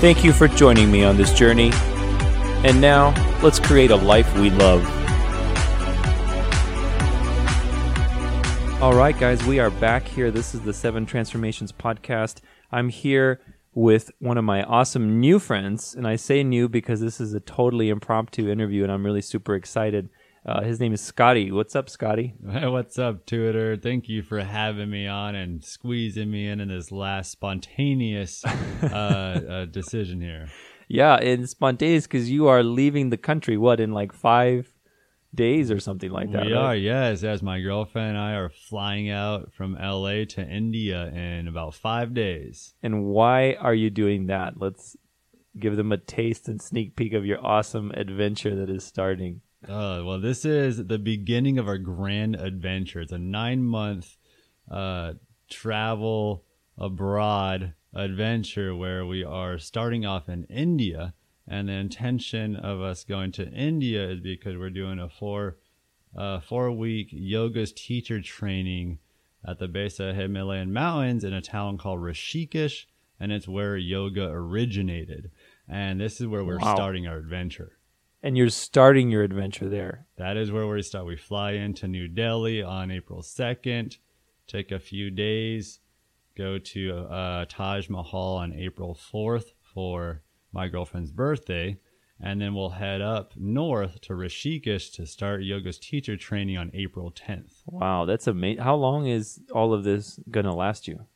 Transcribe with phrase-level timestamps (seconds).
[0.00, 1.72] Thank you for joining me on this journey.
[2.64, 4.82] And now, let's create a life we love.
[8.80, 10.30] All right, guys, we are back here.
[10.30, 12.40] This is the Seven Transformations podcast.
[12.72, 13.42] I'm here
[13.74, 17.40] with one of my awesome new friends, and I say new because this is a
[17.40, 20.08] totally impromptu interview, and I'm really super excited.
[20.44, 21.52] Uh, his name is Scotty.
[21.52, 22.34] What's up, Scotty?
[22.50, 23.76] Hey, what's up, Tudor?
[23.76, 28.42] Thank you for having me on and squeezing me in in this last spontaneous
[28.82, 30.48] uh, uh, decision here.
[30.88, 33.58] Yeah, it's spontaneous because you are leaving the country.
[33.58, 34.72] What in like five
[35.34, 36.46] days or something like that?
[36.46, 36.62] We right?
[36.62, 37.22] are, yes.
[37.22, 42.14] As my girlfriend and I are flying out from LA to India in about five
[42.14, 42.74] days.
[42.82, 44.54] And why are you doing that?
[44.58, 44.96] Let's
[45.58, 49.42] give them a taste and sneak peek of your awesome adventure that is starting.
[49.68, 53.00] Uh, well, this is the beginning of our grand adventure.
[53.00, 54.16] It's a nine month
[54.70, 55.14] uh,
[55.50, 56.44] travel
[56.78, 61.14] abroad adventure where we are starting off in India.
[61.46, 65.56] And the intention of us going to India is because we're doing a four
[66.16, 68.98] uh, four week yoga's teacher training
[69.46, 72.84] at the base of the Himalayan mountains in a town called Rishikesh,
[73.18, 75.30] and it's where yoga originated.
[75.68, 76.74] And this is where we're Wow.
[76.74, 77.78] starting our adventure.
[78.22, 80.06] And you're starting your adventure there.
[80.18, 81.06] That is where we start.
[81.06, 83.96] We fly into New Delhi on April 2nd,
[84.46, 85.80] take a few days,
[86.36, 91.78] go to uh, Taj Mahal on April 4th for my girlfriend's birthday,
[92.20, 97.10] and then we'll head up north to Rishikesh to start yoga's teacher training on April
[97.10, 97.62] 10th.
[97.66, 98.62] Wow, that's amazing.
[98.62, 101.06] How long is all of this going to last you?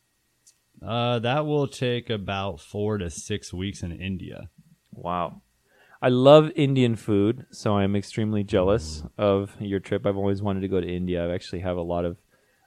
[0.83, 4.49] Uh, that will take about four to six weeks in India.
[4.93, 5.43] Wow.
[6.05, 10.05] I love Indian food, so I'm extremely jealous of your trip.
[10.05, 11.27] I've always wanted to go to India.
[11.27, 12.19] I actually have a lot of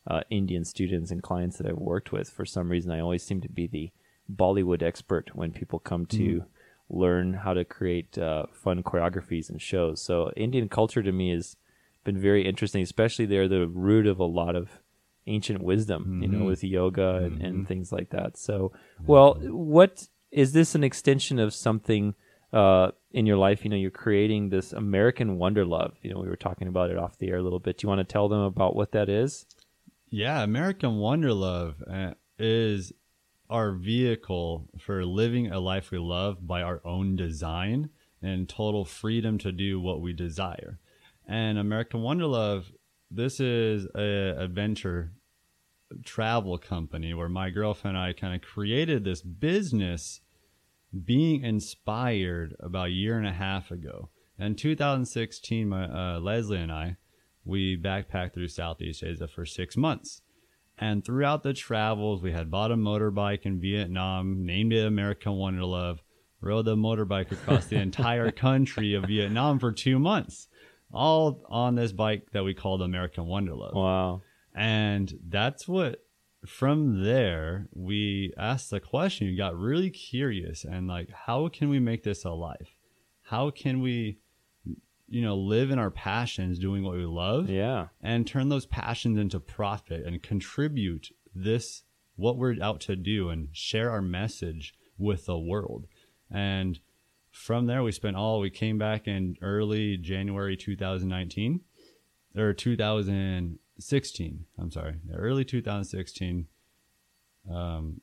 [0.07, 2.31] uh, Indian students and clients that I've worked with.
[2.31, 3.91] For some reason, I always seem to be the
[4.27, 6.45] Bollywood expert when people come to
[6.89, 10.01] learn how to create uh, fun choreographies and shows.
[10.01, 11.57] So, Indian culture to me has
[12.03, 14.79] been very interesting, especially they're the root of a lot of
[15.27, 18.35] ancient wisdom, you know, with yoga and, and things like that.
[18.35, 18.71] So,
[19.05, 22.15] well, what is this an extension of something
[22.51, 23.63] uh, in your life?
[23.63, 25.93] You know, you're creating this American Wanderlove.
[26.01, 27.77] You know, we were talking about it off the air a little bit.
[27.77, 29.45] Do you want to tell them about what that is?
[30.09, 32.93] Yeah, American Wanderlove uh, is
[33.49, 37.89] our vehicle for living a life we love by our own design
[38.21, 40.79] and total freedom to do what we desire.
[41.27, 42.65] And American Wanderlove,
[43.11, 45.11] this is a adventure
[46.03, 50.21] travel company where my girlfriend and I kind of created this business
[51.05, 54.09] being inspired about a year and a half ago.
[54.39, 56.97] In 2016, my, uh, Leslie and I,
[57.43, 60.21] we backpacked through Southeast Asia for six months.
[60.77, 65.99] And throughout the travels, we had bought a motorbike in Vietnam, named it American Wanderlove,
[66.39, 70.47] rode the motorbike across the entire country of Vietnam for two months,
[70.93, 73.73] all on this bike that we called American Wanderlove.
[73.73, 74.21] Wow.
[74.53, 76.03] And that's what,
[76.47, 81.79] from there, we asked the question, we got really curious and like, how can we
[81.79, 82.75] make this a life?
[83.23, 84.19] How can we,
[85.07, 87.49] you know, live in our passions doing what we love?
[87.49, 87.87] Yeah.
[88.01, 91.83] and turn those passions into profit and contribute this
[92.15, 95.85] what we're out to do and share our message with the world
[96.31, 96.79] and
[97.29, 101.61] from there we spent all we came back in early january 2019
[102.35, 102.53] or
[103.77, 106.47] 2016 i'm sorry early 2016
[107.51, 108.01] um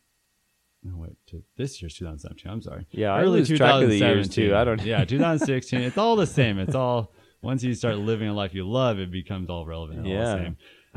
[0.87, 2.53] no, wait, to this year's 2017.
[2.53, 2.87] I'm sorry.
[2.91, 4.49] Yeah, I lose track of the years, too.
[4.49, 4.53] 2017.
[4.55, 5.81] I don't- Yeah, 2016.
[5.81, 6.59] It's all the same.
[6.59, 10.01] It's all once you start living a life you love, it becomes all relevant.
[10.01, 10.35] and All Yeah.
[10.37, 10.57] the same.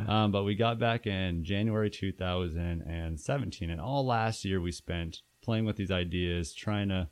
[0.10, 5.64] Um, but we got back in January 2017, and all last year we spent playing
[5.64, 7.08] with these ideas, trying to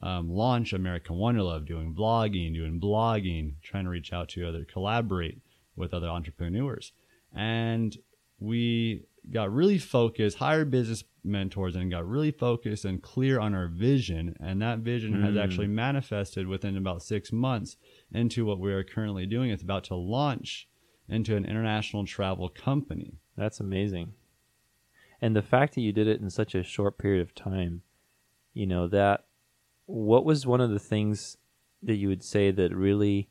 [0.00, 5.40] um, launch American Wanderlove, doing blogging, doing blogging, trying to reach out to other, collaborate
[5.74, 6.92] with other entrepreneurs,
[7.34, 7.96] and
[8.38, 13.68] we got really focused, hired business mentors, and got really focused and clear on our
[13.68, 14.36] vision.
[14.40, 15.42] And that vision has mm.
[15.42, 17.76] actually manifested within about six months
[18.12, 19.50] into what we are currently doing.
[19.50, 20.68] It's about to launch
[21.08, 23.18] into an international travel company.
[23.36, 24.14] That's amazing.
[25.20, 27.82] And the fact that you did it in such a short period of time
[28.54, 29.24] you know that
[29.86, 31.36] what was one of the things
[31.82, 33.28] that you would say that really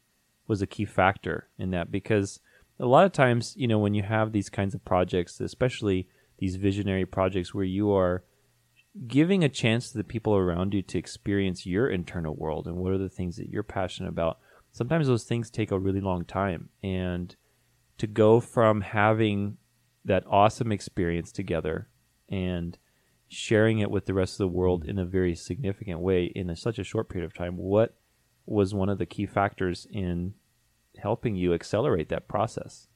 [0.48, 2.40] was a key factor in that because
[2.80, 6.56] a lot of times you know when you have these kinds of projects especially these
[6.56, 8.24] visionary projects where you are
[9.08, 12.92] giving a chance to the people around you to experience your internal world and what
[12.92, 14.40] are the things that you're passionate about
[14.72, 16.70] sometimes those things take a really long time.
[16.84, 17.36] And
[17.98, 19.58] to go from having
[20.06, 21.90] that awesome experience together
[22.30, 22.78] and
[23.28, 26.56] sharing it with the rest of the world in a very significant way in a,
[26.56, 27.96] such a short period of time what
[28.46, 30.34] was one of the key factors in
[31.02, 32.88] helping you accelerate that process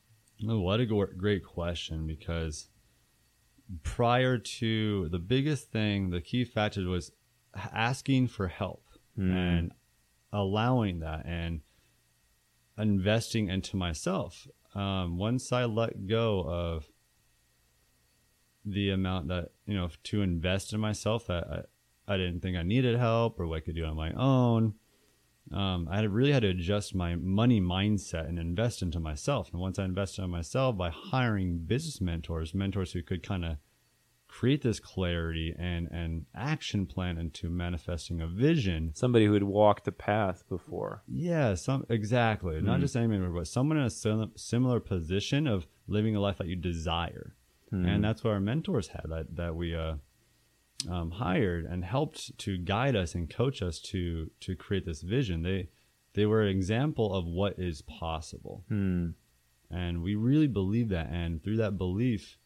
[0.48, 2.68] Oh, what a great question because
[3.84, 7.12] prior to the biggest thing, the key factor was
[7.56, 8.84] asking for help
[9.16, 9.72] and
[10.32, 11.62] allowing that and
[12.78, 14.48] investing into myself.
[14.76, 16.88] Um, once I let go of
[18.66, 21.68] the amount that, you know, to invest in myself that
[22.08, 24.74] I, I didn't think I needed help or what I could do on my own,
[25.52, 29.52] um, I had really had to adjust my money mindset and invest into myself.
[29.52, 33.58] And once I invested in myself by hiring business mentors, mentors who could kind of
[34.28, 38.92] create this clarity and and action plan into manifesting a vision.
[38.96, 42.60] somebody who had walked the path before Yeah, some exactly.
[42.60, 46.38] Not just any mentor, but someone in a sim- similar position of living a life
[46.40, 47.36] that you desire.
[47.72, 49.96] And that's what our mentors had that that we uh,
[50.90, 55.44] um, hired and helped to guide us and coach us to to create this vision.
[55.44, 55.70] They
[56.14, 59.10] they were an example of what is possible, hmm.
[59.70, 61.10] and we really believe that.
[61.10, 62.38] And through that belief,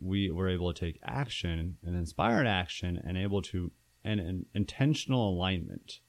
[0.00, 3.72] we were able to take action and inspired action, and able to
[4.04, 6.00] and an intentional alignment.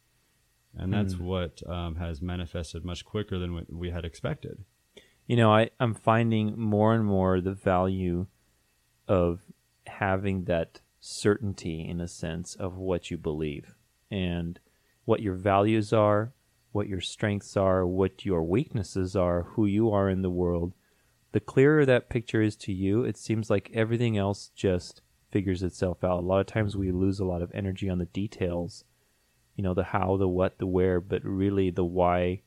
[0.78, 4.66] And that's what um, has manifested much quicker than what we had expected.
[5.28, 8.28] you know I, i'm finding more and more the value
[9.08, 9.40] of
[9.88, 13.76] having that certainty in a sense of what you believe
[14.10, 14.60] and
[15.06, 16.34] what your values are
[16.72, 20.74] what your strengths are what your weaknesses are who you are in the world
[21.32, 26.04] the clearer that picture is to you it seems like everything else just figures itself
[26.04, 28.84] out a lot of times we lose a lot of energy on the details
[29.56, 32.42] you know the how the what the where but really the why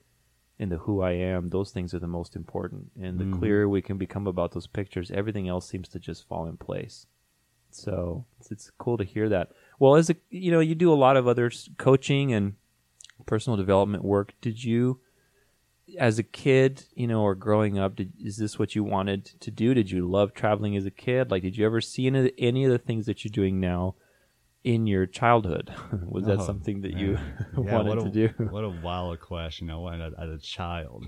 [0.58, 2.90] and the who I am, those things are the most important.
[3.00, 3.38] And the mm-hmm.
[3.38, 7.06] clearer we can become about those pictures, everything else seems to just fall in place.
[7.70, 9.52] So it's, it's cool to hear that.
[9.78, 12.54] Well, as a you know, you do a lot of other coaching and
[13.26, 14.32] personal development work.
[14.40, 15.00] Did you,
[15.98, 19.50] as a kid, you know, or growing up, did, is this what you wanted to
[19.50, 19.74] do?
[19.74, 21.30] Did you love traveling as a kid?
[21.30, 23.94] Like, did you ever see any, any of the things that you're doing now
[24.64, 25.72] in your childhood?
[26.08, 27.18] Was that Oh, something that you.
[27.58, 28.48] Yeah, wanted what to a, do?
[28.50, 29.70] What a wild question.
[29.70, 31.06] I wanted as a child.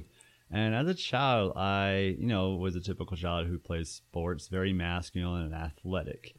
[0.50, 4.72] And as a child, I, you know, was a typical child who plays sports, very
[4.72, 6.34] masculine and athletic.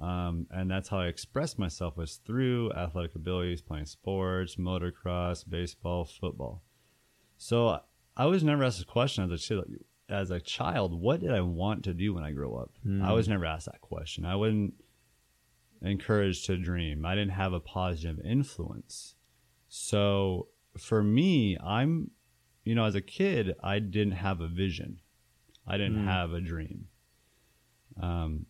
[0.00, 6.04] Um, and that's how I expressed myself was through athletic abilities, playing sports, motocross, baseball,
[6.04, 6.62] football.
[7.36, 7.80] So
[8.16, 9.66] I was never asked a question as a child.
[10.08, 12.72] As a child, what did I want to do when I grow up?
[13.02, 14.24] I was never asked that question.
[14.24, 14.72] I wasn't
[15.82, 17.04] encouraged to dream.
[17.04, 19.16] I didn't have a positive influence.
[19.68, 20.48] So
[20.78, 22.10] for me, I'm,
[22.64, 25.00] you know, as a kid, I didn't have a vision.
[25.66, 26.86] I didn't have a dream.
[28.00, 28.46] Um,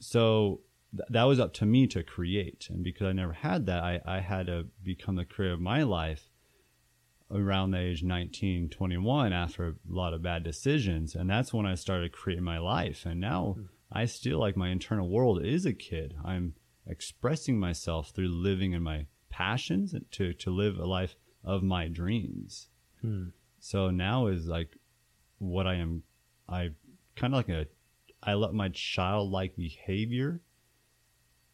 [0.00, 0.60] so
[0.96, 2.68] th- that was up to me to create.
[2.70, 5.82] And because I never had that, I, I had to become the creator of my
[5.82, 6.28] life
[7.30, 11.14] around the age 19, 21 after a lot of bad decisions.
[11.14, 13.06] And that's when I started creating my life.
[13.06, 13.64] And now hmm.
[13.92, 16.14] I still like my internal world is a kid.
[16.24, 16.54] I'm
[16.86, 21.14] expressing myself through living in my passions and to, to live a life
[21.44, 22.68] of my dreams.
[23.00, 23.28] Hmm.
[23.60, 24.76] So now is like
[25.38, 26.02] what I am.
[26.48, 26.70] I
[27.14, 27.66] kind of like a,
[28.22, 30.40] I let my childlike behavior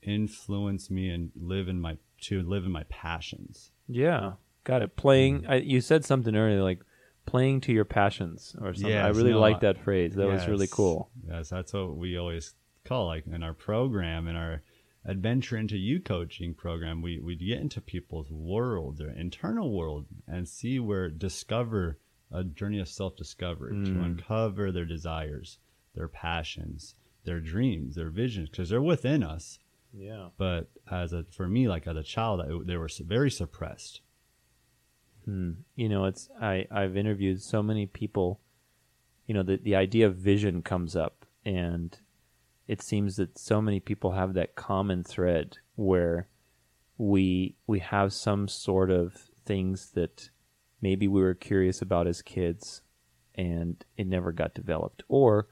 [0.03, 3.71] influence me and live in my, to live in my passions.
[3.89, 4.33] Yeah,
[4.65, 4.97] got it.
[4.97, 5.47] Playing.
[5.49, 6.81] I, you said something earlier, like
[7.25, 8.97] playing to your passions or something.
[8.97, 10.15] I really no, like that phrase.
[10.15, 11.11] That was really cool.
[11.29, 12.55] Yes, that's what we always
[12.85, 14.63] call like in our program, in our
[15.05, 20.49] adventure into you coaching program, we we get into people's world, their internal world, and
[20.49, 21.99] see where discover
[22.33, 23.85] a journey of self discovery Mm.
[23.87, 25.59] to uncover their desires,
[25.97, 29.59] their passions, their dreams, their visions, because they're within us.
[29.93, 30.29] Yeah.
[30.37, 34.03] But as a for me, like as a child, I, they were very suppressed.
[35.25, 35.53] Hmm.
[35.75, 38.41] You know, it's I I've interviewed so many people.
[39.27, 41.99] You know, the the idea of vision comes up, and
[42.69, 46.29] it seems that so many people have that common thread where
[46.99, 50.31] we we have some sort of things that
[50.81, 52.83] maybe we were curious about as kids
[53.35, 55.47] and it never got developed or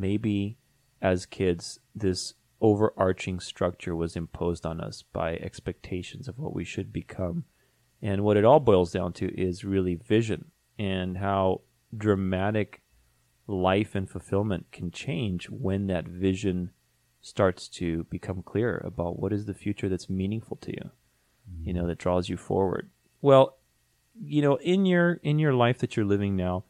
[0.00, 0.58] maybe
[1.00, 6.92] as kids this overarching structure was imposed on us by expectations of what we should
[6.92, 7.44] become.
[8.02, 11.62] And what it all boils down to is really vision and how
[11.96, 12.82] dramatic
[13.46, 16.70] life and fulfillment can change when that vision
[17.20, 20.90] starts to become clear about what is the future that's meaningful to you
[21.62, 23.56] you know that draws you forward well
[24.20, 26.64] you know in your in your life that you're living now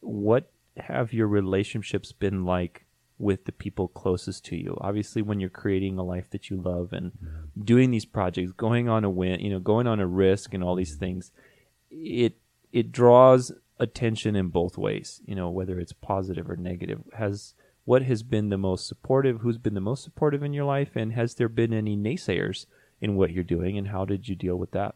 [0.00, 2.84] what have your relationships been like
[3.18, 4.76] with the people closest to you?
[4.80, 7.12] Obviously when you're creating a life that you love and
[7.58, 10.74] doing these projects going on a win you know going on a risk and all
[10.76, 11.04] these mm-hmm.
[11.04, 11.32] things
[11.90, 12.36] it
[12.72, 17.00] it draws attention in both ways you know whether it's positive or negative.
[17.14, 17.54] Has
[17.88, 20.94] what has been the most supportive who's been the most supportive in your life?
[20.94, 22.66] And has there been any naysayers
[23.00, 23.78] in what you're doing?
[23.78, 24.94] And how did you deal with that?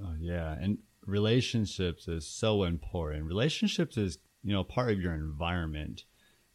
[0.00, 3.24] Oh, yeah, and relationships is so important.
[3.24, 6.04] Relationships is you know part of your environment,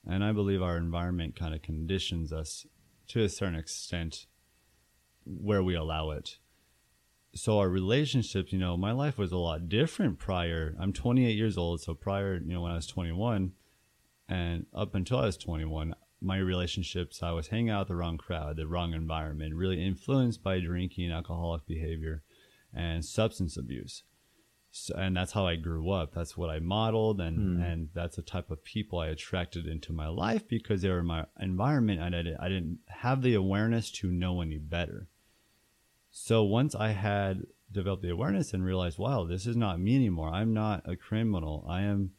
[0.05, 2.65] and I believe our environment kind of conditions us
[3.09, 4.25] to a certain extent
[5.25, 6.37] where we allow it.
[7.35, 10.75] So our relationships, you know, my life was a lot different prior.
[10.79, 13.53] I'm 28 years old, so prior, you know, when I was 21,
[14.29, 18.17] and up until I was 21, my relationships, I was hanging out with the wrong
[18.17, 22.23] crowd, the wrong environment, really influenced by drinking, alcoholic behavior
[22.73, 24.03] and substance abuse.
[24.75, 26.15] So, and that's how I grew up.
[26.15, 27.61] That's what I modeled, and hmm.
[27.61, 31.05] and that's the type of people I attracted into my life because they were in
[31.05, 35.09] my environment, and I didn't, I didn't have the awareness to know any better.
[36.09, 40.29] So once I had developed the awareness and realized, wow, this is not me anymore.
[40.29, 41.67] I'm not a criminal.
[41.69, 42.13] I am.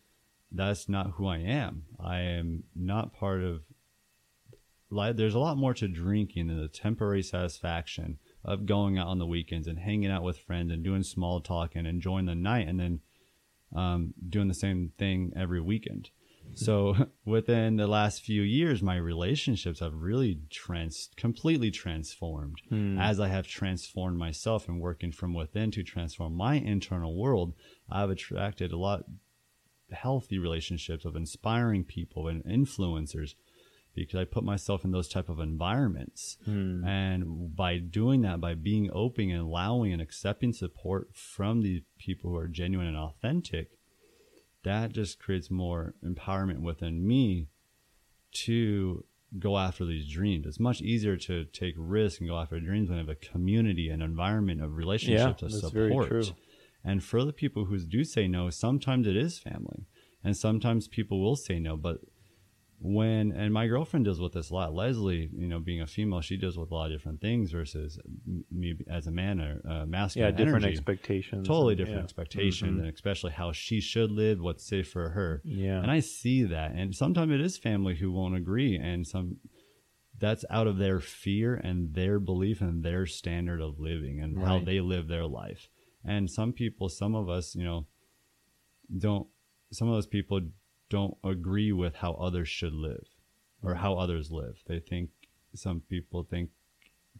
[0.52, 1.86] That's not who I am.
[1.98, 3.62] I am not part of.
[4.90, 9.18] Like, there's a lot more to drinking than the temporary satisfaction of going out on
[9.18, 12.68] the weekends and hanging out with friends and doing small talk and enjoying the night
[12.68, 13.00] and then
[13.74, 16.10] um, doing the same thing every weekend.
[16.54, 22.60] So within the last few years, my relationships have really trans completely transformed
[23.00, 27.54] as I have transformed myself and working from within to transform my internal world.
[27.90, 29.04] I've attracted a lot
[29.90, 33.34] healthy relationships of inspiring people and influencers
[33.94, 36.38] because I put myself in those type of environments.
[36.44, 36.84] Hmm.
[36.84, 42.30] And by doing that, by being open and allowing and accepting support from the people
[42.30, 43.70] who are genuine and authentic,
[44.64, 47.48] that just creates more empowerment within me
[48.32, 49.04] to
[49.38, 50.46] go after these dreams.
[50.46, 53.88] It's much easier to take risks and go after dreams when you have a community
[53.88, 56.08] and environment of relationships of that's very support.
[56.08, 56.24] true.
[56.84, 59.86] And for the people who do say no, sometimes it is family.
[60.22, 62.00] And sometimes people will say no, but
[62.84, 64.74] when and my girlfriend deals with this a lot.
[64.74, 67.98] Leslie, you know, being a female, she deals with a lot of different things versus
[68.52, 70.36] me as a man or uh, yeah masculine.
[70.36, 70.76] different energy.
[70.76, 72.04] expectations Totally different yeah.
[72.04, 75.40] expectations, and especially how she should live, what's safe for her.
[75.44, 75.80] Yeah.
[75.80, 79.38] And I see that, and sometimes it is family who won't agree, and some
[80.20, 84.58] that's out of their fear and their belief and their standard of living and how
[84.58, 85.70] they live their life.
[86.04, 87.86] And some people, some of us, you know,
[88.96, 89.26] don't.
[89.72, 90.40] Some of those people
[90.90, 93.06] don't agree with how others should live
[93.62, 94.62] or how others live.
[94.66, 95.10] They think
[95.54, 96.50] some people think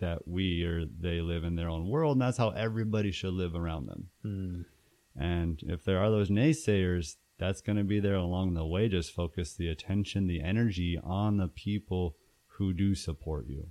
[0.00, 3.54] that we or they live in their own world and that's how everybody should live
[3.54, 4.08] around them.
[4.22, 4.62] Hmm.
[5.16, 8.88] And if there are those naysayers, that's going to be there along the way.
[8.88, 12.16] Just focus the attention, the energy on the people
[12.46, 13.68] who do support you.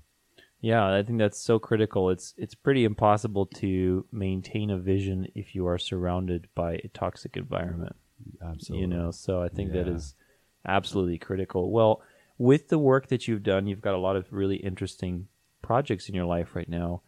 [0.62, 2.10] Yeah, I think that's so critical.
[2.10, 7.36] It's it's pretty impossible to maintain a vision if you are surrounded by a toxic
[7.36, 7.98] environment.
[8.42, 8.82] Absolutely.
[8.82, 9.94] You know, so I think that Yeah.
[9.94, 10.16] is
[10.66, 11.72] absolutely critical.
[11.72, 12.02] Well,
[12.38, 15.28] with the work that you've done, you've got a lot of really interesting
[15.62, 17.02] projects in your life right now,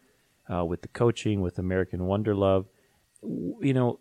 [0.51, 2.65] uh, with the coaching, with American Wanderlove.
[3.23, 3.99] You know,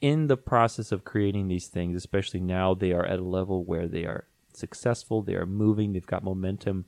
[0.00, 3.88] in the process of creating these things, especially now, they are at a level where
[3.88, 6.84] they are successful, they are moving, they've got momentum.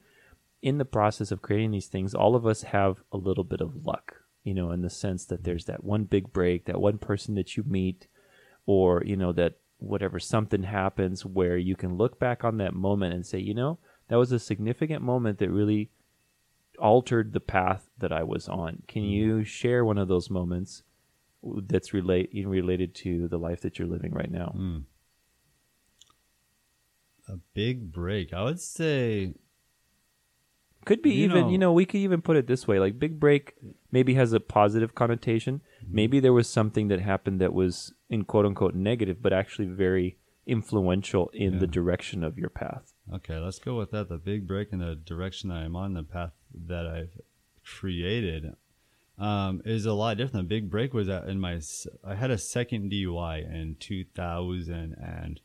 [0.63, 3.85] In the process of creating these things, all of us have a little bit of
[3.85, 7.35] luck, you know, in the sense that there's that one big break, that one person
[7.35, 8.07] that you meet,
[8.67, 13.15] or, you know, that whatever something happens where you can look back on that moment
[13.15, 15.91] and say, you know, that was a significant moment that really
[16.79, 18.83] altered the path that I was on.
[18.89, 20.83] Can you share one of those moments
[21.43, 24.55] that's relate related to the life that you're living right now?
[24.57, 24.83] Mm.
[27.29, 28.33] A big break.
[28.33, 29.35] I would say
[30.87, 32.99] Could be You even, know- you know, we could even put it this way: like
[32.99, 33.55] big break
[33.93, 35.61] maybe has a positive connotation.
[35.87, 40.17] Maybe there was something that happened that was in quote unquote negative, but actually very
[40.47, 42.93] influential in the direction of your path.
[43.13, 44.09] Okay, let's go with that.
[44.09, 47.21] The big break in the direction that I'm on, the path that I've
[47.65, 48.55] created,
[49.19, 50.49] um, is a lot different.
[50.49, 51.61] The big break was in my.
[52.05, 55.41] I had a second DUI in 2000 and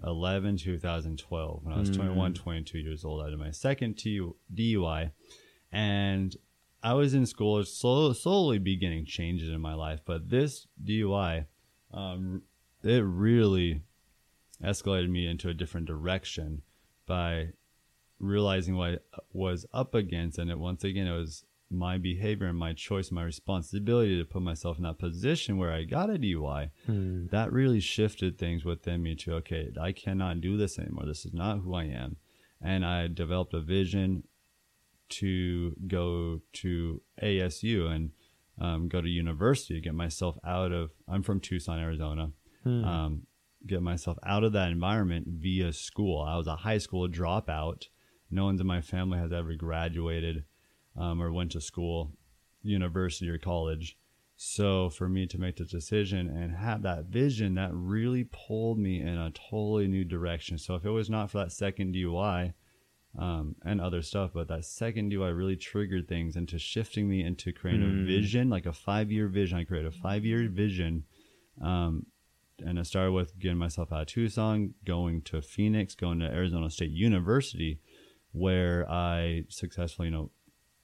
[0.00, 1.64] 2011, 2012.
[1.64, 5.10] When I was 21, 22 years old, I did my second T- DUI.
[5.72, 6.36] And
[6.82, 10.00] I was in school, slow, slowly beginning changes in my life.
[10.04, 11.46] But this DUI,
[11.92, 12.42] um,
[12.82, 13.82] it really
[14.62, 16.62] escalated me into a different direction
[17.06, 17.48] by
[18.20, 20.38] realizing what I was up against.
[20.38, 24.42] And it once again, it was my behavior and my choice, my responsibility to put
[24.42, 26.70] myself in that position where I got a DUI.
[27.30, 31.04] That really shifted things within me to okay, I cannot do this anymore.
[31.06, 32.16] This is not who I am.
[32.62, 34.24] And I developed a vision
[35.10, 38.10] to go to ASU and
[38.60, 40.90] um, go to university, get myself out of.
[41.08, 42.32] I'm from Tucson, Arizona.
[42.84, 43.22] Um,
[43.66, 46.22] get myself out of that environment via school.
[46.22, 47.84] I was a high school dropout.
[48.30, 50.44] No one's in my family has ever graduated
[50.98, 52.12] um, or went to school,
[52.62, 53.96] university or college.
[54.36, 59.00] So for me to make the decision and have that vision, that really pulled me
[59.00, 60.58] in a totally new direction.
[60.58, 62.54] So if it was not for that second DUI
[63.18, 67.52] um, and other stuff, but that second DUI really triggered things into shifting me into
[67.52, 69.58] creating a vision, like a five year vision.
[69.58, 71.04] I created a five year vision.
[71.60, 72.06] Um,
[72.64, 76.70] and I started with getting myself out of Tucson, going to Phoenix, going to Arizona
[76.70, 77.80] State University,
[78.32, 80.30] where I successfully, you know,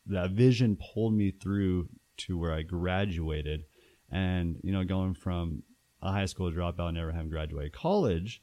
[0.06, 3.64] that vision pulled me through to where I graduated.
[4.10, 5.62] And, you know, going from
[6.02, 8.42] a high school dropout, never having graduated college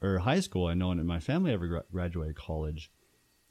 [0.00, 2.90] or high school, and no one in my family ever gra- graduated college,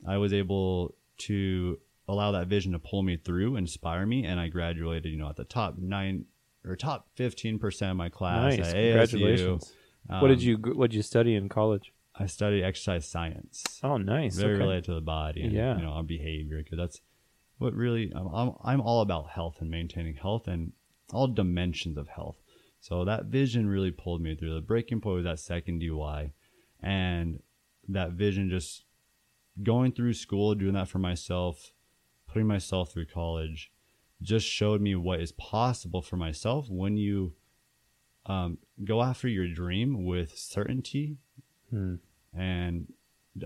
[0.08, 4.48] I was able to allow that vision to pull me through, inspire me, and I
[4.48, 6.26] graduated, you know, at the top nine
[6.66, 8.68] or top 15% of my class nice.
[8.68, 9.74] at Congratulations.
[10.10, 10.22] ASU.
[10.22, 11.92] what did Um, you What did you study in college?
[12.16, 13.64] I studied exercise science.
[13.84, 14.36] Oh, nice.
[14.38, 14.60] Very okay.
[14.64, 15.78] related to the body and Yeah.
[15.78, 17.02] you know, our behavior because that's
[17.62, 20.74] what really I'm, I'm I'm all about health and maintaining health and
[21.14, 22.38] all dimensions of health.
[22.80, 24.56] So that vision really pulled me through.
[24.56, 26.32] The breaking point was that second DUI,
[26.82, 27.42] and
[27.88, 28.86] that vision just
[29.62, 31.74] going through school, doing that for myself,
[32.28, 33.72] putting myself through college,
[34.22, 37.34] just showed me what is possible for myself when you
[38.26, 41.18] um, go after your dream with certainty
[41.70, 41.96] Hmm.
[42.34, 42.92] and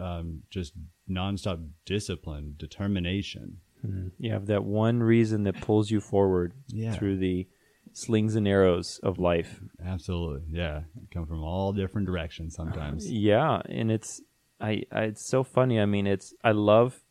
[0.02, 0.74] um, just
[1.10, 3.58] nonstop discipline, determination.
[3.84, 4.12] Mhm.
[4.18, 6.94] You have that one reason that pulls you forward Yeah.
[6.94, 7.48] through the
[7.94, 9.62] slings and arrows of life.
[9.84, 10.84] Absolutely, yeah.
[11.12, 13.10] Come from all different directions sometimes.
[13.12, 14.22] Yeah, and it's
[14.60, 15.80] I, I it's so funny.
[15.80, 17.04] I mean, it's I love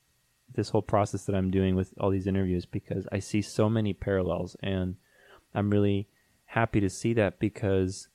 [0.54, 3.92] this whole process that I'm doing with all these interviews because I see so many
[3.92, 4.96] parallels and
[5.54, 6.08] I'm really
[6.46, 8.08] happy to see that because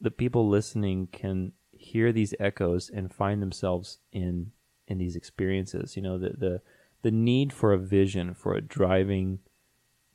[0.00, 4.52] the people listening can hear these echoes and find themselves in
[4.86, 5.96] in these experiences.
[5.96, 6.62] You know, the the
[7.02, 9.40] the need for a vision, for a driving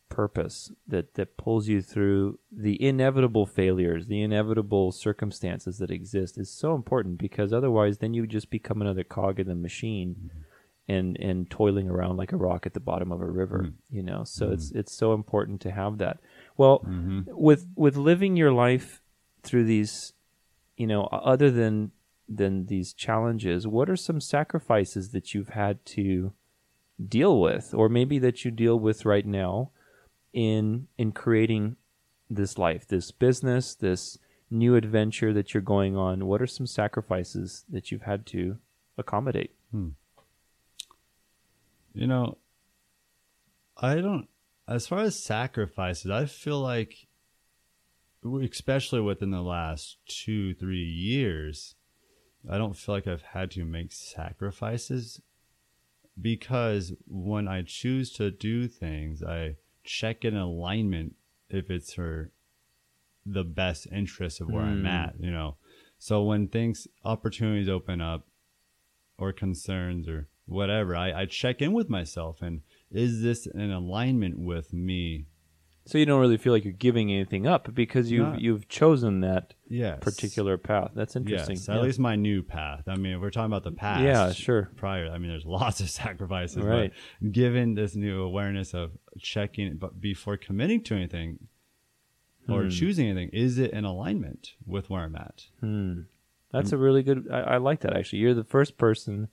[0.10, 6.50] purpose that that pulls you through the inevitable failures, the inevitable circumstances that exist is
[6.50, 10.30] so important because otherwise then you just become another cog in the machine
[10.88, 13.96] and and toiling around like a rock at the bottom of a river, mm-hmm.
[13.96, 14.24] you know.
[14.24, 14.80] So it's mm-hmm.
[14.80, 16.20] it's so important to have that.
[16.58, 17.22] Well, mm-hmm.
[17.28, 19.02] with with living your life
[19.42, 20.14] through these
[20.78, 21.92] you know, other than
[22.28, 26.34] than these challenges, what are some sacrifices that you've had to
[27.04, 29.72] deal with, or maybe that you deal with right now
[30.32, 31.76] in in creating
[32.30, 34.18] this life, this business, this
[34.50, 36.26] new adventure that you're going on?
[36.26, 38.58] What are some sacrifices that you've had to
[38.98, 39.56] accommodate?
[39.72, 39.90] Hmm.
[41.94, 42.38] You know,
[43.78, 44.28] I don't.
[44.68, 47.08] As far as sacrifices, I feel like,
[48.24, 51.76] especially within the last two, three years,
[52.50, 55.22] I don't feel like I've had to make sacrifices
[56.20, 61.16] because when I choose to do things, I check in alignment
[61.50, 62.32] if it's for
[63.26, 64.86] the best interest of where I'm Hmm.
[64.86, 65.58] at, you know.
[65.98, 68.28] So when things, opportunities open up,
[69.18, 74.40] or concerns or whatever, I, I check in with myself and is this in alignment
[74.40, 75.28] with me?
[75.86, 79.20] So you don't really feel like you're giving anything up because you've Not- you've chosen
[79.20, 80.00] that Yes.
[80.02, 80.92] particular path.
[80.96, 81.56] That's interesting.
[81.58, 81.76] Yes, Yeah.
[81.76, 82.84] at least my new path.
[82.88, 84.02] I mean, if we're talking about the past.
[84.04, 84.72] Yeah, sure.
[84.78, 86.64] Prior, I mean, there's lots of sacrifices.
[86.64, 86.94] Right.
[87.22, 91.48] But given this new awareness of checking, but before committing to anything
[92.48, 92.70] or Hmm.
[92.70, 95.48] choosing anything, is it in alignment with where I'm at?
[95.60, 96.02] Hmm.
[96.52, 97.28] That's a really good.
[97.32, 98.20] I, I like that actually.
[98.20, 99.28] You're the first person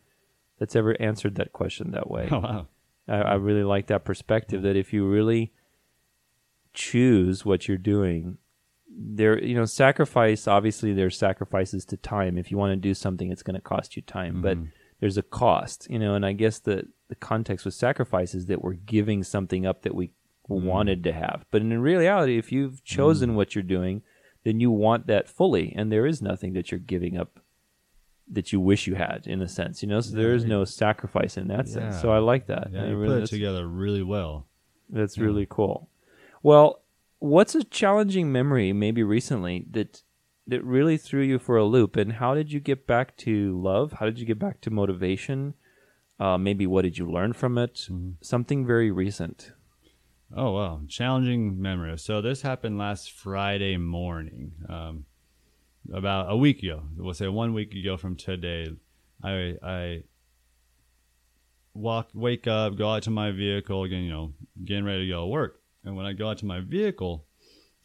[0.58, 2.28] that's ever answered that question that way.
[2.32, 2.66] Oh, wow.
[3.06, 4.62] I, I really like that perspective.
[4.62, 5.52] That if you really
[6.72, 8.38] choose what you're doing,
[8.88, 10.48] there, you know, sacrifice.
[10.48, 12.36] Obviously, there's sacrifices to time.
[12.38, 14.70] If you want to do something, it's going to cost you time, but mm-hmm.
[15.00, 16.14] there's a cost, you know.
[16.14, 19.94] And I guess the the context with sacrifice is that we're giving something up that
[19.94, 20.08] we
[20.48, 20.64] mm-hmm.
[20.64, 21.44] wanted to have.
[21.50, 22.96] But in reality, if you've mm-hmm.
[22.96, 24.02] chosen what you're doing,
[24.44, 27.40] then you want that fully, and there is nothing that you're giving up
[28.32, 30.00] that you wish you had in a sense, you know.
[30.00, 32.00] So there is no sacrifice in that sense.
[32.00, 32.68] So I like that.
[32.72, 34.46] Yeah, you really- put it together really well.
[34.88, 35.88] That's really cool.
[36.42, 36.82] Well,
[37.18, 40.02] what's a challenging memory maybe recently that
[40.46, 43.92] that really threw you for a loop and how did you get back to love?
[43.94, 45.54] How did you get back to motivation?
[46.18, 47.88] Uh, maybe what did you learn from it?
[48.20, 49.52] Something very recent.
[50.36, 51.98] Oh wow, challenging memory.
[51.98, 55.04] So this happened last Friday morning, um,
[55.92, 56.82] about a week ago.
[56.96, 58.76] We'll say one week ago from today.
[59.22, 60.02] I I
[61.74, 64.32] walk, wake up, go out to my vehicle, again, you know,
[64.64, 65.59] getting ready to go to work.
[65.84, 67.24] And when I go out to my vehicle,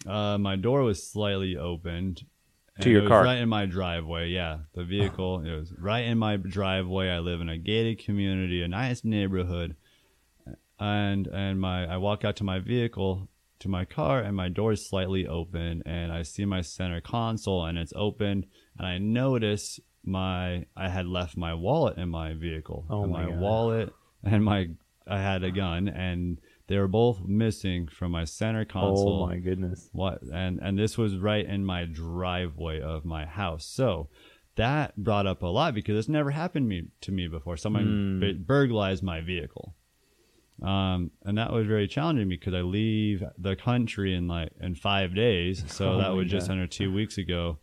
[0.05, 2.25] uh, my door was slightly opened.
[2.81, 3.23] To your car.
[3.23, 4.29] right in my driveway.
[4.29, 5.39] Yeah, the vehicle.
[5.45, 7.10] it was right in my driveway.
[7.10, 9.75] I live in a gated community, a nice neighborhood
[10.79, 13.29] and and my I walk out to my vehicle
[13.60, 17.63] to my car and my door is slightly open and I see my center console
[17.65, 18.45] and it's open
[18.77, 22.86] and I notice my I had left my wallet in my vehicle.
[22.89, 23.39] Oh And my my God.
[23.39, 24.67] wallet and my
[25.08, 29.23] I had a gun and they were both missing from my center console.
[29.23, 29.89] Oh my goodness.
[29.93, 33.65] What and and this was right in my driveway of my house.
[33.65, 34.10] So
[34.56, 37.58] that brought up a lot because it's never happened me, to me before.
[37.58, 39.75] Someone bu- burglarized my vehicle,
[40.62, 45.13] um, and that was very challenging because I leave the country in like in five
[45.13, 45.63] days.
[45.67, 47.60] So Oh that was just under two weeks ago,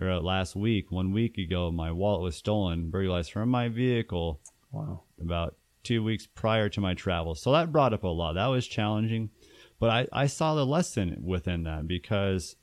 [0.00, 0.92] or uh, last week.
[0.92, 5.02] One week ago, my wallet was stolen, burglarized from my vehicle Wow.
[5.20, 5.56] about
[5.88, 7.34] two weeks prior to my travel.
[7.34, 8.34] So that brought up a lot.
[8.34, 9.30] That was challenging.
[9.80, 12.56] But I, I saw the lesson within that because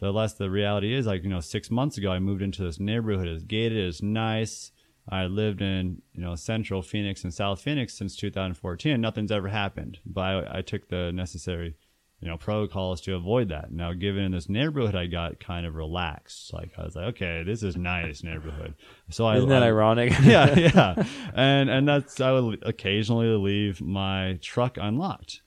[0.00, 2.80] the less the reality is like, you know, six months ago I moved into this
[2.80, 3.28] neighborhood.
[3.28, 4.72] It's gated, it's nice.
[5.08, 9.00] I lived in, you know, central Phoenix and South Phoenix since 2014.
[9.00, 10.00] Nothing's ever happened.
[10.04, 11.76] But I, I took the necessary,
[12.20, 13.70] you know, protocols to avoid that.
[13.70, 16.52] Now, given in this neighborhood, I got kind of relaxed.
[16.52, 18.74] Like I was like, okay, this is nice neighborhood.
[19.10, 20.12] So I Isn't that I- ironic?
[20.22, 21.04] yeah, yeah,
[21.34, 25.42] and and that's I would occasionally leave my truck unlocked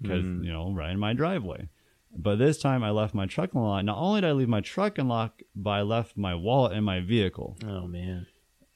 [0.00, 0.44] because Mm.
[0.44, 1.68] you know right in my driveway.
[2.14, 3.86] But this time I left my truck unlocked.
[3.86, 7.00] Not only did I leave my truck unlocked, but I left my wallet in my
[7.00, 8.26] vehicle, oh man.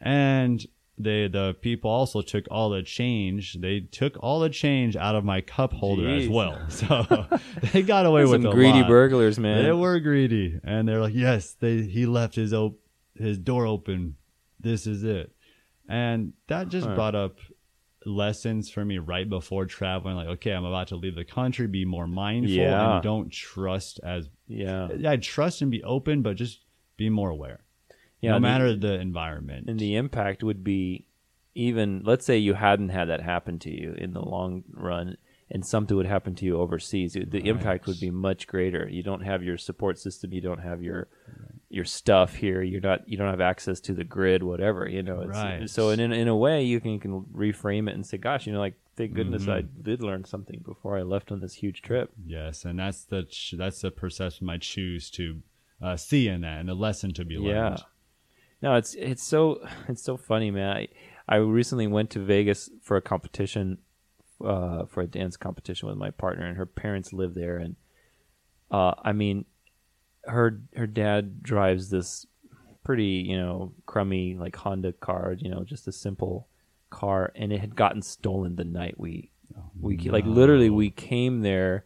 [0.01, 0.65] and
[0.99, 3.55] they the people also took all the change.
[3.61, 6.59] They took all the change out of my cup holder as well.
[6.71, 7.27] So
[7.73, 8.89] they got away with Some greedy lot.
[8.89, 9.63] burglars, man.
[9.65, 12.79] They were greedy, and they're like, "Yes, they he left his op-
[13.15, 14.17] his door open.
[14.59, 15.33] This is it,"
[15.89, 16.95] and that just Huh.
[16.95, 17.37] brought up
[18.05, 20.17] lessons for me right before traveling.
[20.17, 21.67] Like, okay, I'm about to leave the country.
[21.67, 22.95] Be more mindful Yeah.
[22.95, 24.89] and don't trust as yeah.
[25.07, 26.61] I trust and be open, but just
[26.97, 27.61] be more aware.
[28.21, 28.31] Yeah.
[28.31, 29.69] no the- matter the environment.
[29.69, 31.07] And the impact would be
[31.55, 35.17] even let's say you hadn't had that happen to you in the long run
[35.51, 39.03] and something would happen to you overseas the the impact would be much greater you
[39.03, 41.09] don't have your support system you don't have your
[41.71, 45.21] your stuff here you're not you don't have access to the grid whatever you know
[45.23, 45.71] it's, Right.
[45.71, 48.47] so in, in in a way you can, you can reframe it and say gosh
[48.47, 49.51] you know like thank goodness Mm-hmm.
[49.53, 53.27] I did learn something before I left on this huge trip yes, and that's the
[53.57, 55.43] that's the perception I choose to
[55.81, 57.79] uh, see in that, and the lesson to be learned.
[57.79, 57.85] Yeah.
[58.67, 60.77] No, it's it's so it's so funny, man.
[60.77, 60.89] I,
[61.29, 63.79] I recently went to Vegas for a competition,
[64.45, 67.77] uh, for a dance competition with my partner, and her parents live there, and
[68.73, 69.45] uh, I mean,
[70.25, 72.27] her her dad drives this
[72.83, 76.49] pretty you know crummy like Honda car, you know, just a simple
[76.91, 79.31] car, and it had gotten stolen the night we
[79.81, 81.85] we like literally we came there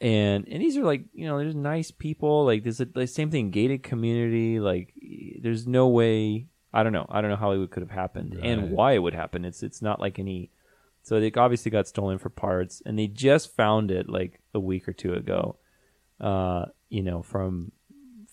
[0.00, 3.30] and and these are like you know there's nice people like there's a the same
[3.30, 4.94] thing gated community like
[5.42, 8.44] there's no way i don't know i don't know how it could have happened Right.
[8.44, 9.44] and why it would happen.
[9.44, 10.50] It's it's not like any
[11.02, 14.86] so they obviously got stolen for parts and they just found it like a week
[14.88, 15.56] or two ago
[16.20, 17.72] uh you know from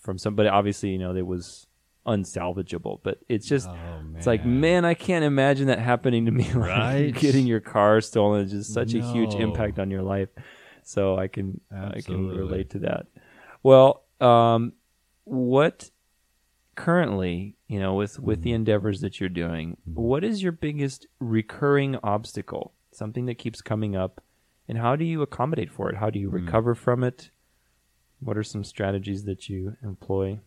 [0.00, 1.66] from somebody obviously you know it was
[2.06, 4.84] unsalvageable but it's just Oh, it's like man.
[4.84, 7.14] i can't imagine that happening to me like Right?
[7.14, 8.44] getting your car stolen.
[8.44, 10.28] Is just such a huge impact on your life.
[10.84, 13.06] So i can i can relate to that.
[13.62, 14.72] Well um
[15.24, 15.90] what
[16.76, 18.44] currently you know with with Mm-hmm.
[18.44, 22.74] the endeavors that you're doing what is your biggest recurring obstacle?
[22.92, 24.22] Something that keeps coming up?
[24.68, 25.96] And how do you accommodate for it?
[25.96, 26.34] How do you Mm.
[26.34, 27.30] recover from it?
[28.20, 30.40] What are some strategies that you employ?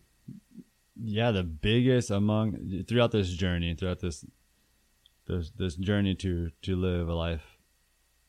[1.02, 4.24] Yeah the biggest among throughout this journey throughout this
[5.26, 7.46] this this journey to to live a life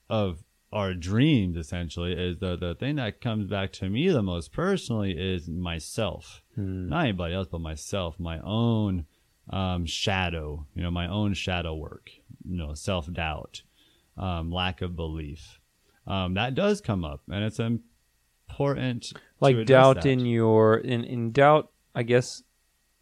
[0.09, 4.51] of our dreams essentially is the the thing that comes back to me the most
[4.51, 9.05] personally is myself not anybody else but myself my own
[9.49, 12.09] um, shadow you know my own shadow work
[12.47, 13.63] you know self-doubt
[14.17, 15.59] um, lack of belief
[16.07, 20.05] um, that does come up and it's important like doubt that.
[20.05, 22.43] in your in in doubt i guess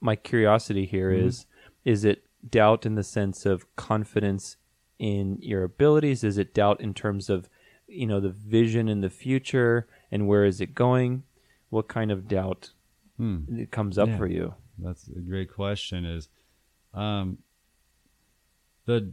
[0.02, 1.46] my curiosity here is:
[1.86, 4.58] is it doubt in the sense of confidence
[4.98, 6.24] in your abilities?
[6.24, 7.50] Is it doubt in terms of
[7.90, 11.24] you know the vision in the future and where is it going?
[11.70, 12.72] What kind of doubt
[13.18, 13.64] Hmm.
[13.72, 14.18] comes up Yeah.
[14.18, 14.54] for you?
[14.78, 16.06] That's a great question.
[16.06, 16.30] Is
[16.94, 17.40] um
[18.86, 19.12] the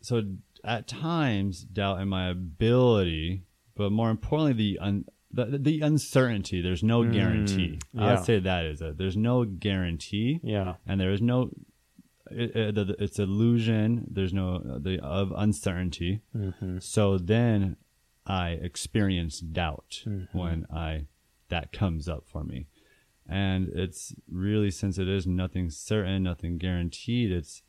[0.00, 0.22] so
[0.64, 6.60] at times doubt in my ability, but more importantly the un, the, the uncertainty.
[6.60, 7.78] There's no Mm, guarantee.
[7.98, 8.96] i'd say that is it.
[8.98, 10.74] There's no guarantee, Yeah.
[10.86, 11.50] and there is no.
[12.30, 14.06] It, it, it's illusion.
[14.10, 16.22] There's no uh, the of uncertainty.
[16.34, 16.78] Mm-hmm.
[16.78, 17.76] So then
[18.26, 20.28] I experience doubt Mhm.
[20.32, 21.06] when I
[21.48, 22.66] that comes up for me.
[23.28, 27.62] And it's really since it is nothing certain, nothing guaranteed, it's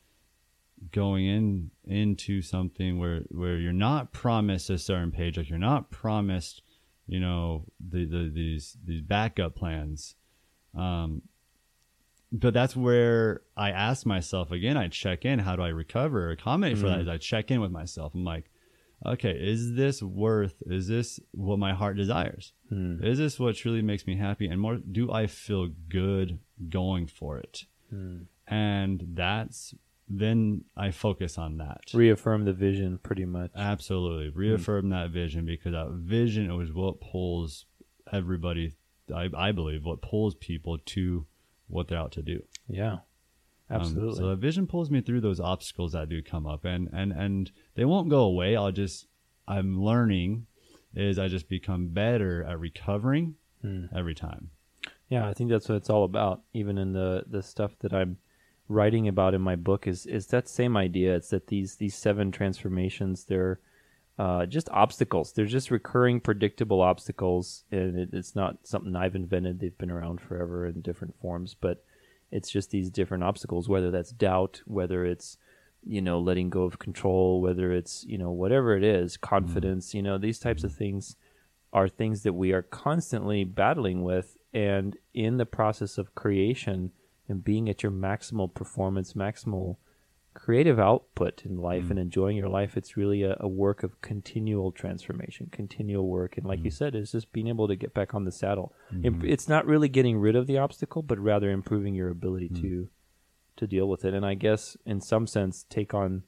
[0.91, 5.91] going in into something where where you're not promised a certain page, like you're not
[5.91, 6.61] promised,
[7.07, 10.15] you know, the, the these these backup plans.
[10.73, 11.21] Um
[12.39, 16.31] but that's where I ask myself again, I check in, how do I recover?
[16.31, 17.01] Accommodate for that Mhm.
[17.03, 18.13] is I check in with myself.
[18.13, 18.49] I'm like,
[19.05, 22.53] okay, is this worth is this what my heart desires?
[22.69, 23.03] Hmm.
[23.03, 24.47] Is this what truly makes me happy?
[24.47, 27.65] And more, do I feel good going for it?
[27.89, 28.23] Hmm.
[28.47, 29.73] And that's
[30.07, 31.91] then I focus on that.
[31.93, 33.49] Reaffirm the vision, pretty much.
[33.55, 34.29] Absolutely.
[34.29, 37.65] Reaffirm that vision because that vision is what pulls
[38.11, 38.73] everybody,
[39.13, 41.25] I, I believe, what pulls people to
[41.67, 42.43] what they're out to do.
[42.67, 42.99] yeah.
[43.67, 44.19] Um, Absolutely.
[44.19, 47.51] so the vision pulls me through those obstacles that do come up, and and and
[47.73, 48.55] they won't go away.
[48.55, 49.07] I'll just
[49.47, 50.45] I'm learning
[50.93, 53.85] is I just become better at recovering Hmm.
[53.95, 54.51] every time.
[55.09, 56.41] Yeah, I think that's what it's all about.
[56.53, 58.17] Even in the the stuff that I'm
[58.69, 61.15] writing about in my book is is that same idea.
[61.15, 63.59] It's that these these seven transformations they're
[64.17, 65.33] uh, just obstacles.
[65.33, 69.59] They're just recurring, predictable obstacles, and it, it's not something I've invented.
[69.59, 71.83] They've been around forever in different forms, but
[72.31, 73.67] it's just these different obstacles.
[73.67, 75.37] Whether that's doubt, whether it's
[75.83, 79.93] you know letting go of control, whether it's you know whatever it is, confidence.
[79.93, 81.17] You know these types of things
[81.73, 86.91] are things that we are constantly battling with and in the process of creation
[87.27, 89.75] and being at your maximal performance maximal
[90.35, 92.01] creative output in life and mm.
[92.03, 96.37] enjoying your life it's really a, a work of continual transformation continual work.
[96.37, 96.77] And like you mm.
[96.77, 98.73] said it's just being able to get back on the saddle.
[98.91, 99.25] Im- mm-hmm.
[99.25, 102.61] it's not really getting rid of the obstacle but rather improving your ability mm.
[102.61, 102.89] to
[103.55, 104.13] to deal with it.
[104.13, 106.23] And i guess in some sense take on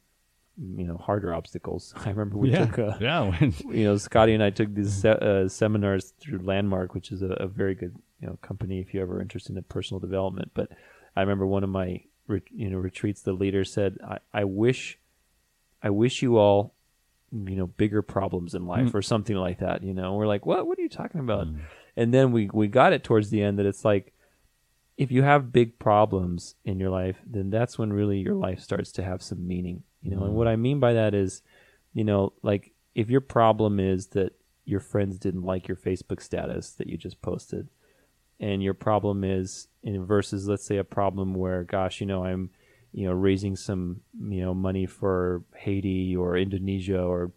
[0.58, 1.94] you know harder obstacles.
[2.06, 3.22] I remember we yeah, took a yeah.
[3.22, 7.22] When, you know, Scotty and I took these se- uh, seminars through Landmark, which is
[7.22, 10.52] a, a very good you know company if you're ever interested in personal development.
[10.54, 10.70] But
[11.16, 15.00] I remember one of my re- you know retreats, the leader said, I, "I wish,
[15.82, 16.74] I wish you all,
[17.32, 18.96] you know, bigger problems in life mm.
[18.96, 20.68] or something like that." You know, we're like, "What?
[20.68, 21.60] What are you talking about?" Mm.
[21.96, 24.14] And then we we got it towards the end that it's like.
[24.98, 28.92] If you have big problems in your life, then that's when really your life starts
[28.94, 29.84] to have some meaning.
[30.02, 30.50] You know, and what mm.
[30.50, 31.44] I mean by that is,
[31.94, 34.34] you know, like if your problem is that
[34.66, 37.70] your friends didn't like your Facebook status that you just posted,
[38.40, 42.52] and your problem is in versus let's say a problem where, gosh, you know, I'm,
[42.92, 47.32] you know, raising some, you know, money for Haiti or Indonesia or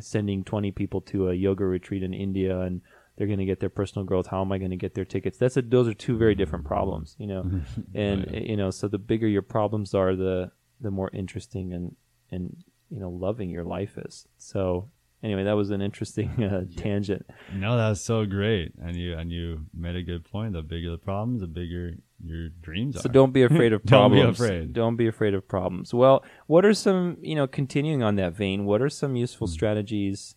[0.00, 2.80] sending 20 people to a yoga retreat in India and
[3.16, 4.26] they're going to get their personal growth.
[4.26, 5.38] How am I going to get their tickets?
[5.38, 8.70] That's a, those are two very different problems, you know, oh, and eh, you know,
[8.70, 11.96] so the bigger your problems are, the the more interesting and
[12.30, 14.26] and you know loving your life is.
[14.38, 14.90] So
[15.26, 17.26] anyway, that was an interesting uh, tangent.
[17.52, 20.52] no, that's so great, and you and you made a good point.
[20.52, 23.00] The bigger the problems, the bigger your dreams are.
[23.00, 24.22] So don't be afraid of problems.
[24.38, 24.72] Don't be afraid.
[24.72, 25.92] Don't be afraid of problems.
[25.92, 28.64] Well, what are some you know continuing on that vein?
[28.64, 30.34] What are some useful strategies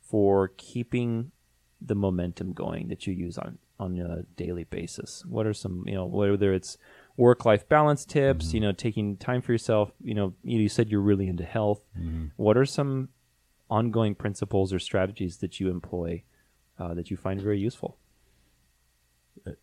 [0.00, 1.32] for keeping
[1.80, 5.24] the momentum going that you use on on a daily basis?
[5.26, 6.78] What are some you know whether it's
[7.16, 8.54] work life balance tips, Mm-hmm.
[8.56, 9.92] you know, taking time for yourself.
[10.02, 11.82] You know, you said you're really into health.
[11.98, 12.28] Mm-hmm.
[12.36, 13.10] What are some
[13.70, 16.22] ongoing principles or strategies that you employ
[16.78, 17.98] uh, that you find very useful?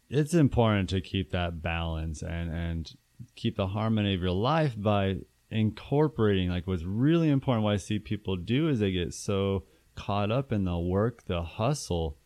[0.09, 2.95] it's important to keep that balance and and
[3.35, 5.17] keep the harmony of your life by
[5.51, 9.63] incorporating like what's really important what i see people do is they get so
[9.95, 12.17] caught up in the work the hustle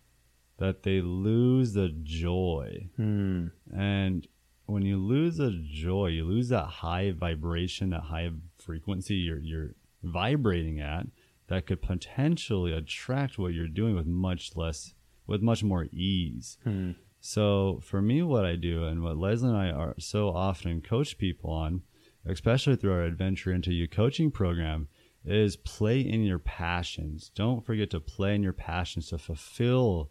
[0.59, 3.47] that they lose the joy Hmm.
[3.75, 4.27] and
[4.65, 9.71] when you lose the joy you lose that high vibration that high frequency you're you're
[10.03, 11.05] vibrating at
[11.51, 14.93] that could potentially attract what you're doing with much less
[15.27, 16.91] with much more ease Hmm.
[17.19, 21.17] so for me, what I do and what Leslie and I are so often coach
[21.17, 21.83] people on,
[22.25, 24.87] especially through our Adventure into You coaching program,
[25.23, 27.29] is play in your passions.
[27.35, 30.09] Don't forget to play in your passions to fulfill.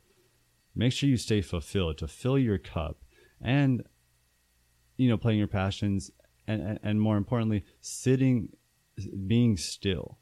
[0.75, 2.97] Make sure you stay fulfilled, to fill your cup.
[3.41, 3.83] And
[4.97, 6.11] you know, playing your passions,
[6.47, 8.51] and and, and more importantly, sitting,
[9.27, 10.19] being still,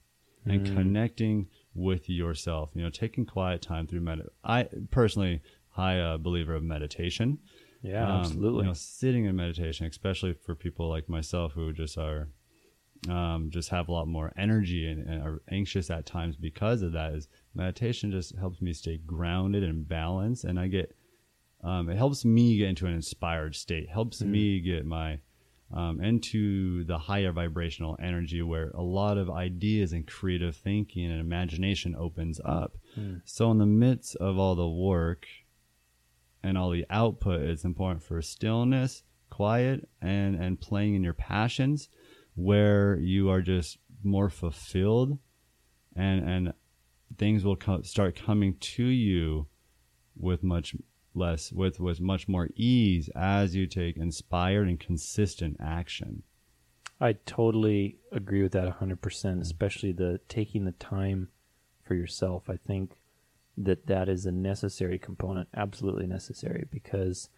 [0.50, 2.70] and connecting with yourself.
[2.74, 4.22] You know, taking quiet time through med.
[4.44, 7.38] I personally, high uh, believer of meditation.
[7.82, 8.62] Yeah, Um, absolutely.
[8.62, 12.28] You know, sitting in meditation, especially for people like myself who just are,
[13.08, 16.92] um, just have a lot more energy and, and are anxious at times because of
[16.92, 17.14] that.
[17.14, 20.96] Is meditation just helps me stay grounded and balanced, and I get,
[21.62, 23.88] um, it helps me get into an inspired state.
[23.88, 25.20] Helps me get my
[25.72, 31.20] um, into the higher vibrational energy where a lot of ideas and creative thinking and
[31.20, 32.76] imagination opens up.
[33.24, 35.26] So in the midst of all the work
[36.42, 41.88] and all the output, it's important for stillness, quiet, and and playing in your passions,
[42.34, 45.18] where you are just more fulfilled,
[45.94, 46.52] and and
[47.18, 49.46] things will co- start coming to you
[50.16, 50.74] with much
[51.18, 56.22] less with with much more ease as you take inspired and consistent action.
[57.00, 59.40] I totally agree with that 100%, mm-hmm.
[59.40, 61.28] especially the taking the time
[61.84, 62.50] for yourself.
[62.50, 62.98] I think
[63.56, 67.28] that that is a necessary component, absolutely necessary because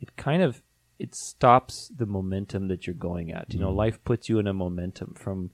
[0.00, 0.62] it kind of
[0.98, 3.52] it stops the momentum that you're going at.
[3.52, 3.78] You know, mm-hmm.
[3.78, 5.50] life puts you in a momentum from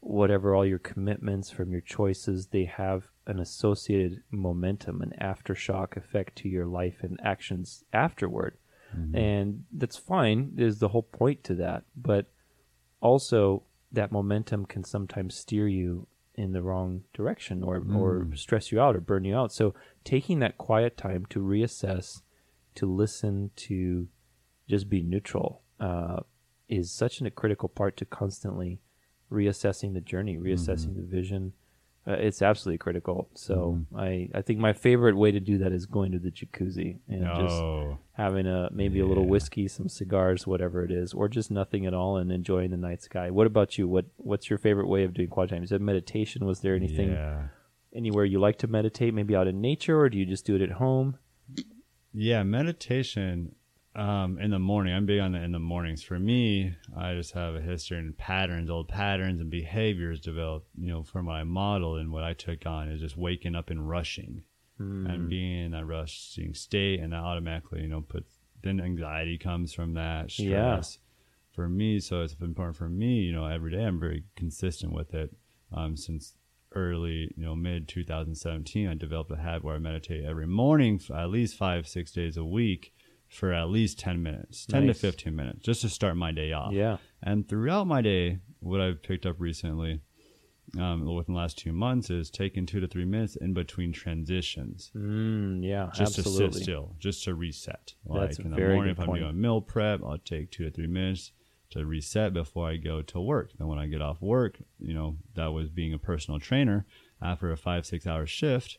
[0.00, 6.36] whatever all your commitments from your choices, they have an associated momentum, an aftershock effect
[6.36, 8.56] to your life and actions afterward.
[8.96, 9.16] Mm-hmm.
[9.16, 10.52] And that's fine.
[10.54, 11.84] There's the whole point to that.
[11.96, 12.26] But
[13.00, 18.38] also that momentum can sometimes steer you in the wrong direction or, or mm.
[18.38, 19.52] stress you out or burn you out.
[19.52, 22.20] So taking that quiet time to reassess,
[22.74, 24.08] to listen, to
[24.68, 26.20] just be neutral uh,
[26.68, 28.80] is such an, a critical part to constantly
[29.32, 31.00] reassessing the journey, reassessing mm-hmm.
[31.00, 31.52] the vision.
[32.08, 33.28] Uh, it's absolutely critical.
[33.34, 36.98] So I, I think my favorite way to do that is going to the jacuzzi
[37.08, 41.28] and just Oh, having a maybe a little whiskey, some cigars, whatever it is, or
[41.28, 43.30] just nothing at all and enjoying the night sky.
[43.30, 43.88] What about you?
[43.88, 45.64] What what's your favorite way of doing quiet time?
[45.64, 46.44] Is it meditation?
[46.46, 47.48] Was there anything Yeah.
[47.94, 49.12] anywhere you like to meditate?
[49.12, 51.16] Maybe out in nature, or do you just do it at home?
[52.14, 53.56] Yeah, meditation
[53.96, 54.94] um, in the morning.
[54.94, 56.02] I'm big on it in the mornings.
[56.02, 60.88] For me, I just have a history and patterns, old patterns and behaviors developed, you
[60.88, 63.88] know, from what I modeled and what I took on is just waking up and
[63.88, 64.42] rushing
[65.06, 67.00] and being in that rushing state.
[67.00, 68.30] And that automatically, you know, puts,
[68.62, 70.44] then anxiety comes from that stress.
[70.46, 70.82] Yeah.
[71.52, 75.14] For me, so it's important for me, you know, every day I'm very consistent with
[75.14, 75.34] it.
[75.72, 76.34] Um, since
[76.74, 81.30] early, you know, mid 2017, I developed a habit where I meditate every morning, at
[81.30, 82.92] least five, six days a week
[83.28, 84.96] for at least 10 minutes, 10 Nice.
[84.96, 86.72] to 15 minutes, just to start my day off.
[86.72, 86.98] Yeah.
[87.22, 90.00] And throughout my day, what I've picked up recently,
[90.78, 94.90] um, within the last two months, is taking two to three minutes in between transitions,
[94.94, 96.48] Mm, yeah, just absolutely.
[96.48, 97.94] to sit still, just to reset.
[98.08, 99.22] That's like in the morning, if I'm point.
[99.22, 101.32] doing meal prep, I'll take two to three minutes
[101.70, 103.50] to reset before I go to work.
[103.58, 106.86] Then when I get off work, you know, that was being a personal trainer
[107.20, 108.78] after a five six hour shift.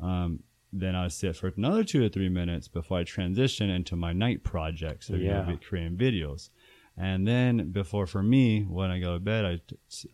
[0.00, 4.12] Um, then I sit for another two to three minutes before I transition into my
[4.12, 5.04] night project.
[5.04, 5.56] So you know, Yeah.
[5.56, 6.50] creating videos.
[6.98, 9.52] And then before for me, when I go to bed, I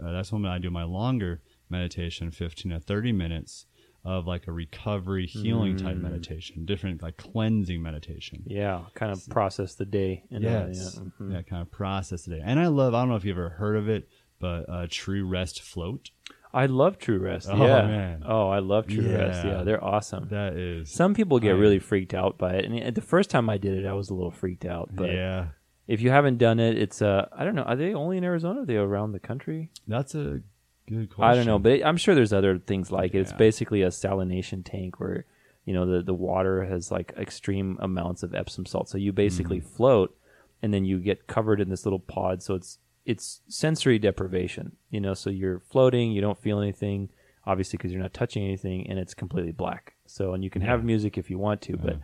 [0.03, 3.67] uh, that's when I do my longer meditation, 15 to 30 minutes
[4.05, 6.01] of like a recovery healing type Mm.
[6.03, 8.43] meditation, different like cleansing meditation.
[8.47, 10.25] Yeah, kind of process the day.
[10.31, 10.97] In Yes.
[10.99, 11.33] Yeah, mhm.
[11.33, 12.41] Yeah, kind of process it.
[12.45, 14.09] And I love, I don't know if you've ever heard of it,
[14.41, 16.11] but uh, True Rest Float.
[16.55, 17.49] I love True Rest.
[17.51, 17.87] Oh, yeah.
[17.87, 18.23] man.
[18.27, 19.45] Oh, I love True Rest.
[19.45, 19.59] Yeah.
[19.59, 20.29] Yeah, they're awesome.
[20.29, 23.49] That is, Some people get I- really freaked out by it, and the first time
[23.49, 24.91] I did it, I was a little freaked out.
[24.95, 25.47] But yeah,
[25.89, 27.63] if you haven't done it, it's uh, I don't know.
[27.63, 28.63] Are they only in Arizona?
[28.63, 29.71] Are they around the country?
[29.89, 30.41] that's a
[30.89, 31.25] good question.
[31.25, 33.21] I don't know, but I'm sure there's other things like it.
[33.21, 35.25] It's basically a salination tank where
[35.65, 39.59] you know the the water has like extreme amounts of Epsom salt, so you basically
[39.61, 39.77] Mm-hmm.
[39.77, 40.17] float,
[40.61, 42.43] and then you get covered in this little pod.
[42.43, 45.15] So it's it's sensory deprivation, you know.
[45.15, 47.09] So you're floating, you don't feel anything,
[47.47, 49.95] obviously because you're not touching anything, and it's completely black.
[50.07, 51.97] So and you can have music if you want to, but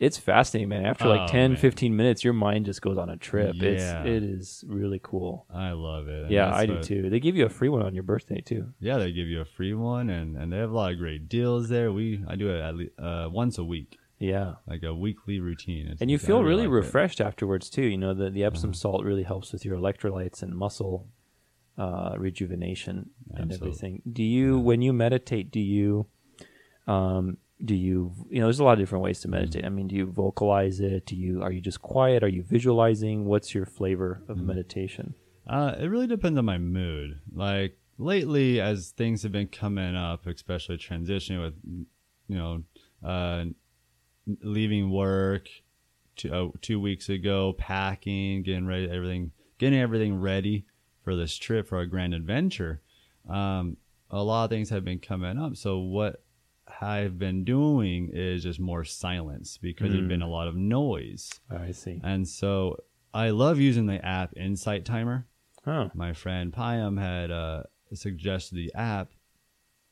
[0.00, 0.84] it's fascinating, man.
[0.84, 1.60] After like Oh, 10, man.
[1.60, 3.54] 15 minutes, your mind just goes on a trip.
[3.56, 3.68] Yeah.
[3.68, 5.46] It's it is really cool.
[5.54, 6.22] I love it.
[6.22, 7.08] And Yeah, I do what- too.
[7.08, 8.72] They give you a free one on your birthday too.
[8.80, 11.28] Yeah, they give you a free one, and, and they have a lot of great
[11.28, 11.92] deals there.
[11.92, 14.54] We I do it at least uh, once a week, Yeah.
[14.66, 15.84] like a weekly routine.
[15.86, 16.80] It's- And you feel really like it.
[16.82, 17.82] refreshed afterwards too.
[17.82, 21.08] You know, the, the Epsom salt really helps with your electrolytes and muscle
[21.78, 23.68] uh, rejuvenation and Absolutely.
[23.68, 24.02] everything.
[24.12, 26.06] Do you, when you meditate, do you,
[26.86, 29.34] um, do you, you know, there's a lot of different ways to Mm-hmm.
[29.36, 29.64] meditate.
[29.64, 31.06] I mean, do you vocalize it?
[31.06, 32.22] Do you, are you just quiet?
[32.22, 33.24] Are you visualizing?
[33.24, 34.46] What's your flavor of Mm-hmm.
[34.46, 35.14] meditation?
[35.46, 37.18] Uh, it really depends on my mood.
[37.34, 41.54] Like lately, as things have been coming up, especially transitioning with,
[42.28, 42.62] you know,
[43.04, 43.46] uh,
[44.42, 45.48] leaving work,
[46.16, 50.66] two, uh, two weeks ago, packing, getting ready, everything, getting everything ready
[51.02, 52.80] for this trip for our grand adventure.
[53.28, 53.76] Um,
[54.10, 55.56] a lot of things have been coming up.
[55.56, 56.22] So what
[56.80, 61.30] I've been doing is just more silence because there's been a lot of noise.
[61.50, 62.00] I see.
[62.04, 62.76] And so
[63.14, 65.26] I love using the app Insight Timer.
[65.66, 67.64] Oh, My friend Payam had uh,
[67.94, 69.10] suggested the app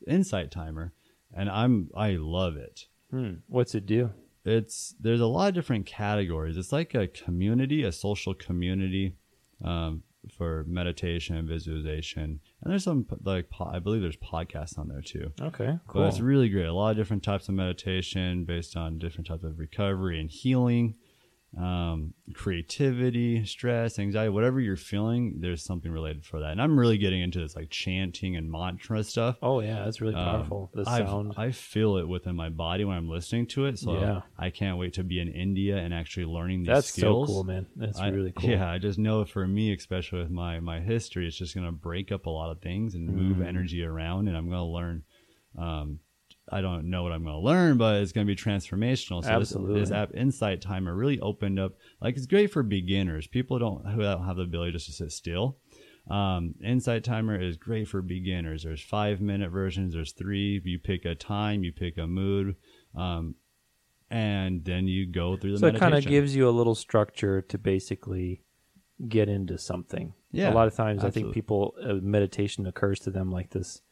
[0.06, 0.92] Insight Timer,
[1.34, 2.86] and I'm I love it.
[3.10, 3.34] Hmm.
[3.48, 4.10] what's it do?
[4.44, 6.56] It's there's a lot of different categories.
[6.56, 9.16] It's like a community, a social community
[9.62, 10.02] um,
[10.36, 12.40] for meditation and visualization.
[12.62, 15.32] And there's some like po- I believe there's podcasts on there too.
[15.40, 16.06] Okay, But cool.
[16.06, 16.66] it's really great.
[16.66, 20.94] A lot of different types of meditation based on different types of recovery and healing,
[21.58, 25.36] um, creativity, stress, anxiety, whatever you're feeling.
[25.40, 26.52] There's something related for that.
[26.52, 29.36] And I'm really getting into this like chanting and mantra stuff.
[29.42, 30.70] oh yeah, that's really Um, powerful.
[30.74, 31.32] the I've- sound.
[31.36, 33.78] I feel it within my body when I'm listening to it.
[33.78, 34.20] So Yeah.
[34.38, 37.28] I can't wait to be in India and actually learning these that's skills.
[37.28, 37.66] so cool, man.
[37.74, 38.48] That's I- really cool.
[38.50, 42.12] Yeah, I just know for me, especially with my my history, it's just gonna break
[42.12, 43.46] up a lot of things and move Mm.
[43.46, 45.02] energy around, and I'm gonna learn.
[45.58, 45.98] Um,
[46.50, 49.22] I don't know what I'm gonna learn, but it's gonna be transformational.
[49.22, 49.80] So this, Absolutely.
[49.80, 51.72] this app Insight Timer really opened up.
[52.00, 55.12] Like it's great for beginners, people don't who don't have the ability just to sit
[55.12, 55.58] still.
[56.10, 58.64] Um, Insight Timer is great for beginners.
[58.64, 59.94] There's five minute versions.
[59.94, 60.60] There's three.
[60.64, 62.56] You pick a time, you pick a mood,
[62.96, 63.36] um,
[64.10, 65.58] and then you go through the.
[65.58, 68.42] so it kind of gives you a little structure to basically
[69.08, 70.14] get into something.
[70.32, 73.82] Yeah, a lot of times I think people uh, meditation occurs to them like this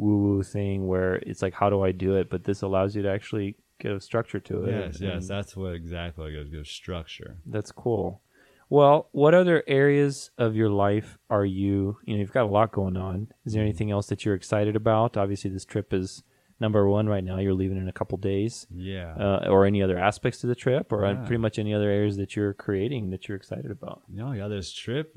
[0.00, 2.30] woo woo thing where it's like how do I do it?
[2.30, 4.70] But this allows you to actually get a structure to it.
[4.86, 7.36] Yes, yes, that's what exactly like it gives structure.
[7.46, 8.22] that's cool.
[8.68, 11.98] Well, what other areas of your life are you?
[12.04, 13.16] You know, you've got a lot going on.
[13.22, 13.52] Is Mm-hmm.
[13.54, 15.16] there anything else that you're excited about?
[15.16, 16.22] Obviously, this trip is
[16.60, 17.38] number one right now.
[17.38, 18.66] You're leaving in a couple days.
[18.72, 19.14] Yeah.
[19.18, 21.14] uh, or any other aspects to the trip, or Yeah.
[21.26, 24.02] pretty much any other areas that you're creating that you're excited about.
[24.08, 25.16] no, yeah, this trip,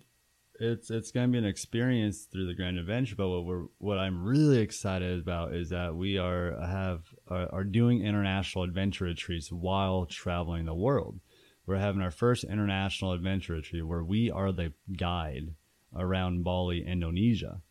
[0.60, 3.16] it's it's gonna be an experience through the Grand Adventure.
[3.16, 7.64] But what we're what I'm really excited about is that we are have are, are
[7.64, 11.20] doing international adventure retreats while traveling the world.
[11.66, 15.56] We're having our first international adventure retreat where we are the guide
[15.96, 17.62] around Bali, Indonesia.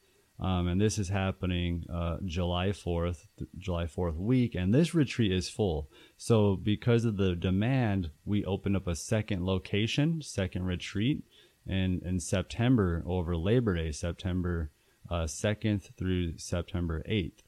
[0.40, 3.26] Um, and this is happening uh, July 4th,
[3.58, 5.88] July 4th week, and this retreat is full.
[6.16, 11.22] So, because of the demand, we opened up a second location, second retreat,
[11.66, 14.70] in, in September over Labor Day, September
[15.10, 17.40] uh, 2nd through September 8th.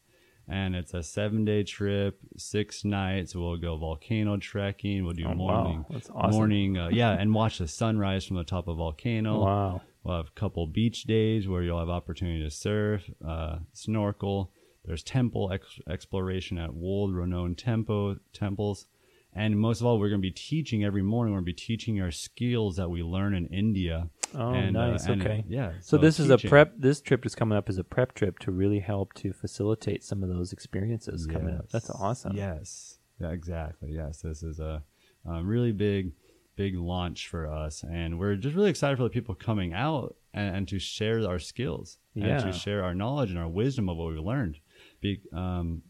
[0.47, 3.35] And it's a seven day trip, six nights.
[3.35, 5.03] We'll go volcano trekking.
[5.05, 5.35] We'll do Oh, wow.
[5.65, 6.31] morning, That's awesome.
[6.39, 9.41] morning, uh, yeah, and watch the sunrise from the top of volcano.
[9.41, 9.81] Wow.
[10.03, 14.53] We'll have a couple beach days where you'll have opportunity to surf, uh, snorkel.
[14.85, 18.87] There's temple ex- exploration at world-renowned tempo temples,
[19.35, 21.33] and most of all, we're going to be teaching every morning.
[21.33, 24.09] We're going to be teaching our skills that we learn in India.
[24.35, 25.07] Oh, And, uh, nice.
[25.07, 25.45] and, okay.
[25.49, 25.73] yeah.
[25.81, 26.73] So, this is a prep.
[26.77, 30.23] This trip is coming up as a prep trip to really help to facilitate some
[30.23, 31.69] of those experiences coming up.
[31.71, 32.37] That's awesome.
[32.37, 33.91] Yes, yeah, exactly.
[33.93, 34.83] Yes, this is a,
[35.27, 36.13] um really big,
[36.57, 40.57] big launch for us, and we're just really excited for the people coming out and,
[40.57, 44.09] and to share our skills and to share our knowledge and our wisdom of what
[44.13, 44.59] we've learned.
[45.01, 45.83] Be, um,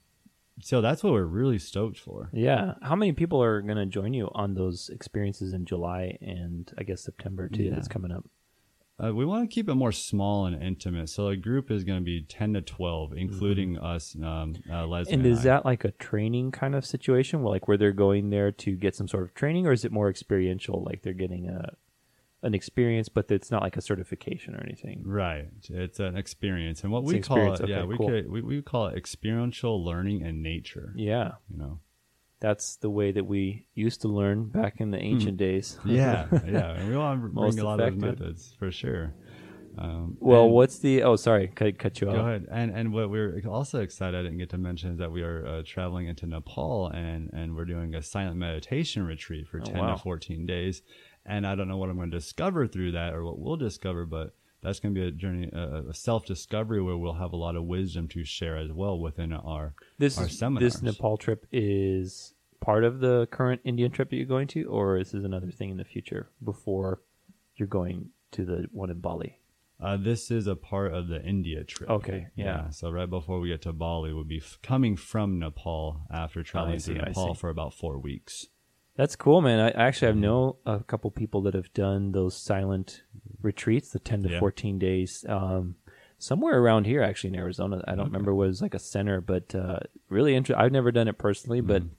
[0.61, 2.30] so that's what we're really stoked for.
[2.32, 2.74] Yeah.
[2.82, 6.84] How many people are going to join you on those experiences in July and I
[6.84, 7.64] guess September too?
[7.64, 7.74] Yeah.
[7.74, 8.24] That's coming up.
[9.02, 11.09] Uh, we want to keep it more small and intimate.
[11.09, 15.14] So a group is going to be ten to twelve, including us, um, uh, Leslie.
[15.14, 15.26] Mm-hmm.
[15.26, 15.42] And is I.
[15.42, 18.94] that like a training kind of situation, where like where they're going there to get
[18.94, 21.74] some sort of training, or is it more experiential, like they're getting a
[22.45, 25.03] an experience, but it's not like a certification or anything?
[25.05, 25.47] Right.
[25.70, 26.82] It's an experience.
[26.84, 27.80] And what It's we call it, experience.
[27.80, 28.09] yeah, we, cool.
[28.09, 30.92] could, we, we call it experiential learning in nature.
[30.97, 31.80] Yeah, You know?
[32.40, 35.74] that's the way that we used to learn back in the ancient days.
[35.82, 35.90] Hmm.
[36.01, 36.26] Yeah.
[36.47, 36.70] yeah.
[36.76, 39.14] And we want to Most bring a lot of methods for sure.
[39.76, 41.03] Um, well, what's the?
[41.03, 42.26] Oh, sorry, cut cut you Go off.
[42.26, 42.47] ahead.
[42.49, 45.45] And and what we're also excited I didn't get to mention is that we are
[45.45, 49.78] uh, traveling into Nepal and and we're doing a silent meditation retreat for Oh, 10
[49.78, 49.95] wow.
[49.97, 50.82] to 14 days.
[51.27, 54.05] And I don't know what I'm going to discover through that or what we'll discover,
[54.05, 57.37] but that's going to be a journey, a, a self discovery where we'll have a
[57.37, 60.75] lot of wisdom to share as well within our This our is, seminars.
[60.75, 64.97] this Nepal trip is part of the current Indian trip that you're going to, or
[64.97, 67.01] is this is another thing in the future before
[67.57, 69.39] you're going to the one in Bali.
[69.81, 71.91] Uh, this is a part of the India trip.
[71.91, 72.70] Okay, yeah.
[72.70, 76.79] So right before we get to Bali, we'll be f- coming from Nepal after traveling
[76.79, 78.47] see, through I Nepal for about four weeks.
[78.97, 79.59] That's cool, man.
[79.59, 83.03] I actually have know a couple people that have done those silent
[83.42, 84.38] retreats, the ten to Yeah.
[84.38, 85.76] fourteen days, um,
[86.18, 87.82] somewhere around here, actually in Arizona.
[87.88, 90.64] I don't remember what it was like a center, but uh, really interesting.
[90.64, 91.95] I've never done it personally, but Mm-hmm.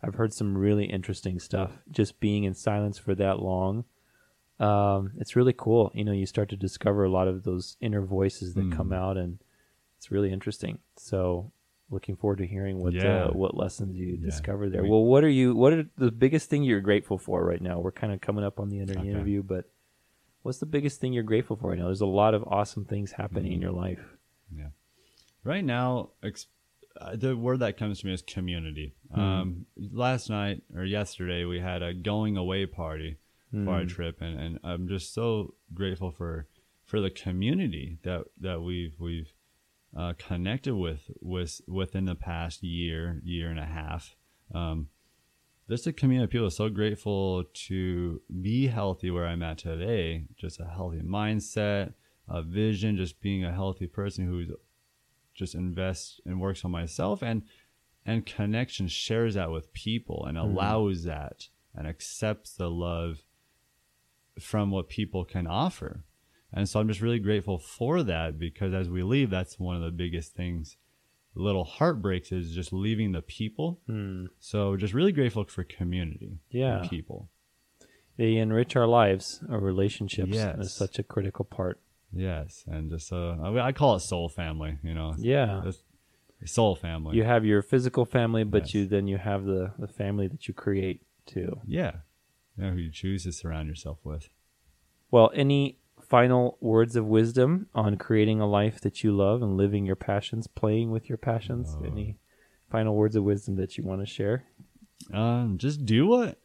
[0.00, 1.72] I've heard some really interesting stuff.
[1.90, 3.84] Just being in silence for that long,
[4.60, 5.90] um, it's really cool.
[5.92, 9.16] You know, you start to discover a lot of those inner voices that come out,
[9.16, 9.38] and
[9.96, 10.78] it's really interesting.
[10.96, 11.50] So,
[11.90, 13.24] looking forward to hearing what Yeah.
[13.26, 14.24] uh, what lessons you Yeah.
[14.26, 14.82] discover there.
[14.82, 15.54] We- well, what are you?
[15.54, 17.80] What are the biggest thing you're grateful for right now?
[17.80, 19.10] We're kind of coming up on the end of the Okay.
[19.10, 19.70] interview, but
[20.42, 21.86] what's the biggest thing you're grateful for right now?
[21.86, 23.54] There's a lot of awesome things happening Mm.
[23.56, 24.16] in your life.
[24.54, 24.70] Yeah.
[25.44, 26.48] Right now, ex-
[27.00, 28.94] uh, the word that comes to me is community.
[29.12, 33.16] Um, last night or yesterday, we had a going away party
[33.50, 36.46] for our trip, and, and I'm just so grateful for
[36.84, 39.32] for the community that that we've we've
[39.96, 44.16] uh, connected with with within the past year year and a half.
[44.54, 44.88] Um,
[45.68, 50.24] just a community of people so grateful to be healthy where I'm at today.
[50.36, 51.92] Just a healthy mindset,
[52.26, 54.50] a vision, just being a healthy person who's
[55.34, 57.42] just invests and works on myself and
[58.04, 63.22] and connection shares that with people and allows that and accepts the love
[64.40, 66.04] from what people can offer.
[66.52, 69.82] And so I'm just really grateful for that because as we leave, that's one of
[69.82, 70.76] the biggest things.
[71.34, 73.80] Little heartbreaks is just leaving the people.
[74.40, 76.38] So just really grateful for community.
[76.50, 76.80] Yeah.
[76.80, 77.28] And people.
[78.16, 80.32] They enrich our lives, our relationships.
[80.32, 80.58] Yes.
[80.58, 81.80] is such a critical part.
[82.12, 82.64] Yes.
[82.66, 85.62] And just, uh, I I call it soul family, you know, Yeah.
[86.40, 87.16] It's soul family.
[87.16, 88.74] You have your physical family, but Yes.
[88.74, 91.60] you then you have the, the family that you create too.
[91.66, 91.96] Yeah.
[92.56, 92.70] Yeah.
[92.70, 94.28] Who you choose to surround yourself with.
[95.10, 95.78] Well, any
[96.08, 100.46] final words of wisdom on creating a life that you love and living your passions,
[100.46, 101.76] playing with your passions?
[101.78, 101.84] Oh.
[101.84, 102.18] Any
[102.70, 104.44] final words of wisdom that you want to share?
[105.12, 106.38] Um, just do what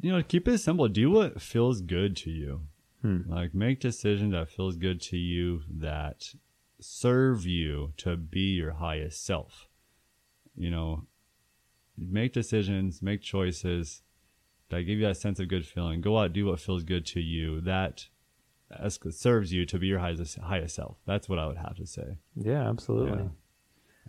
[0.00, 0.22] you know.
[0.22, 0.88] Keep it simple.
[0.88, 2.62] Do what feels good to you.
[3.02, 6.34] Like make decisions that feels good to you that
[6.80, 9.68] serve you to be your highest self.
[10.56, 11.06] You know,
[11.96, 14.02] make decisions, make choices
[14.70, 16.00] that give you that sense of good feeling.
[16.00, 17.60] Go out, do what feels good to you.
[17.60, 18.08] That
[18.76, 20.96] as- serves you to be your highest highest self.
[21.06, 22.18] That's what I would have to say.
[22.36, 23.22] Yeah, absolutely.
[23.24, 23.28] Yeah.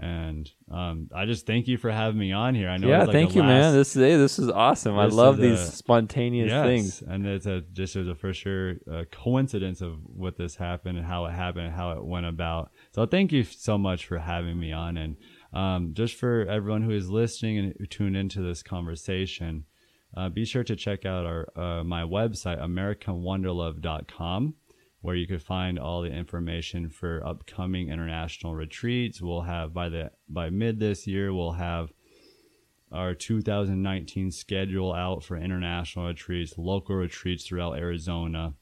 [0.01, 2.69] And um, I just thank you for having me on here.
[2.69, 2.87] I know.
[2.87, 3.73] Yeah, like thank you, man.
[3.73, 4.97] last- This hey, this is awesome.
[4.97, 7.01] I love is these a- spontaneous yes, things.
[7.05, 11.05] and it's a just as a for sure a coincidence of what this happened and
[11.05, 12.71] how it happened and how it went about.
[12.95, 15.17] So thank you so much for having me on, and
[15.51, 19.65] um, just for everyone who is listening and tuned into this conversation,
[20.15, 24.55] uh, be sure to check out our uh, my website AmericanWanderlove.com
[25.01, 29.21] where you could find all the information for upcoming international retreats.
[29.21, 31.91] We'll have by the by mid this year we'll have
[32.91, 38.53] our 2019 schedule out for international retreats, local retreats throughout Arizona.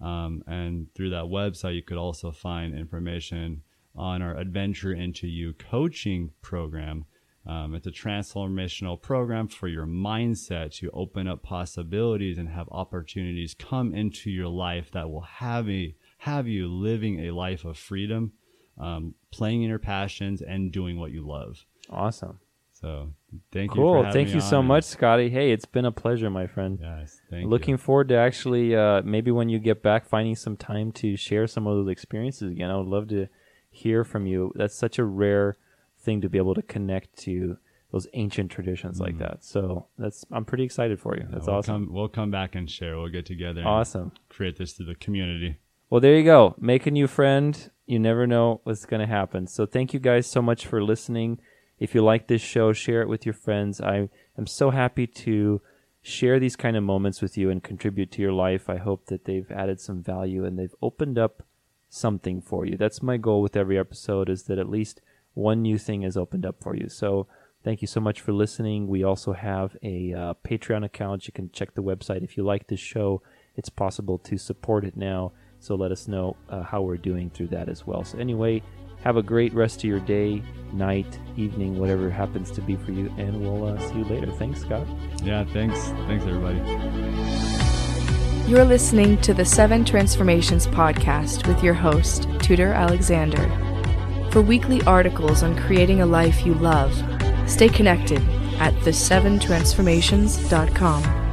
[0.00, 3.62] Um, and through that website, you could also find information
[3.94, 7.04] on our Adventure Into You coaching program.
[7.46, 13.54] Um, it's a transformational program for your mindset to open up possibilities and have opportunities
[13.54, 18.32] come into your life that will have a have you living a life of freedom,
[18.78, 21.64] um, playing in your passions, and doing what you love.
[21.88, 22.40] Awesome.
[22.72, 23.12] So
[23.52, 23.82] thank you.
[23.82, 24.10] Cool.
[24.12, 24.66] Thank you so on.
[24.66, 25.30] much, Scotty.
[25.30, 26.78] Hey, it's been a pleasure, my friend.
[26.80, 27.78] Yes, thank Looking you.
[27.78, 31.66] forward to actually uh, maybe when you get back, finding some time to share some
[31.66, 32.70] of those experiences again.
[32.70, 33.28] I would love to
[33.70, 34.52] hear from you.
[34.54, 35.56] That's such a rare
[36.00, 37.58] thing to be able to connect to
[37.92, 39.20] those ancient traditions like hmm.
[39.20, 39.44] that.
[39.44, 41.26] So that's I'm pretty excited for you.
[41.30, 41.86] That's we'll awesome.
[41.86, 42.96] Come, we'll come back and share.
[42.98, 43.62] We'll get together.
[43.64, 44.12] Awesome.
[44.28, 45.58] create this to the community.
[45.88, 46.54] Well, there you go.
[46.58, 47.70] Make a new friend.
[47.86, 49.48] You never know what's going to happen.
[49.48, 51.40] So, thank you guys so much for listening.
[51.80, 53.80] If you like this show, share it with your friends.
[53.80, 55.60] I am so happy to
[56.02, 58.70] share these kind of moments with you and contribute to your life.
[58.70, 61.42] I hope that they've added some value and they've opened up
[61.88, 62.76] something for you.
[62.76, 65.00] That's my goal with every episode is that at least
[65.34, 66.88] one new thing is opened up for you.
[66.88, 67.26] So,
[67.62, 68.88] thank you so much for listening.
[68.88, 71.26] We also have a uh, Patreon account.
[71.26, 72.22] You can check the website.
[72.22, 73.22] If you like this show,
[73.56, 75.32] it's possible to support it now.
[75.58, 78.02] So let us know uh, how we're doing through that as well.
[78.02, 78.62] So, anyway,
[79.04, 82.92] have a great rest of your day, night, evening, whatever it happens to be for
[82.92, 83.12] you.
[83.18, 84.32] And we'll uh, see you later.
[84.32, 84.86] Thanks, Scott.
[85.22, 85.78] Yeah, thanks.
[86.08, 86.58] Thanks, everybody.
[88.50, 93.69] You're listening to the Seven Transformations podcast with your host, Tudor Alexander.
[94.30, 96.94] For weekly articles on creating a life you love,
[97.50, 98.22] stay connected
[98.60, 101.29] at the7transformations.com.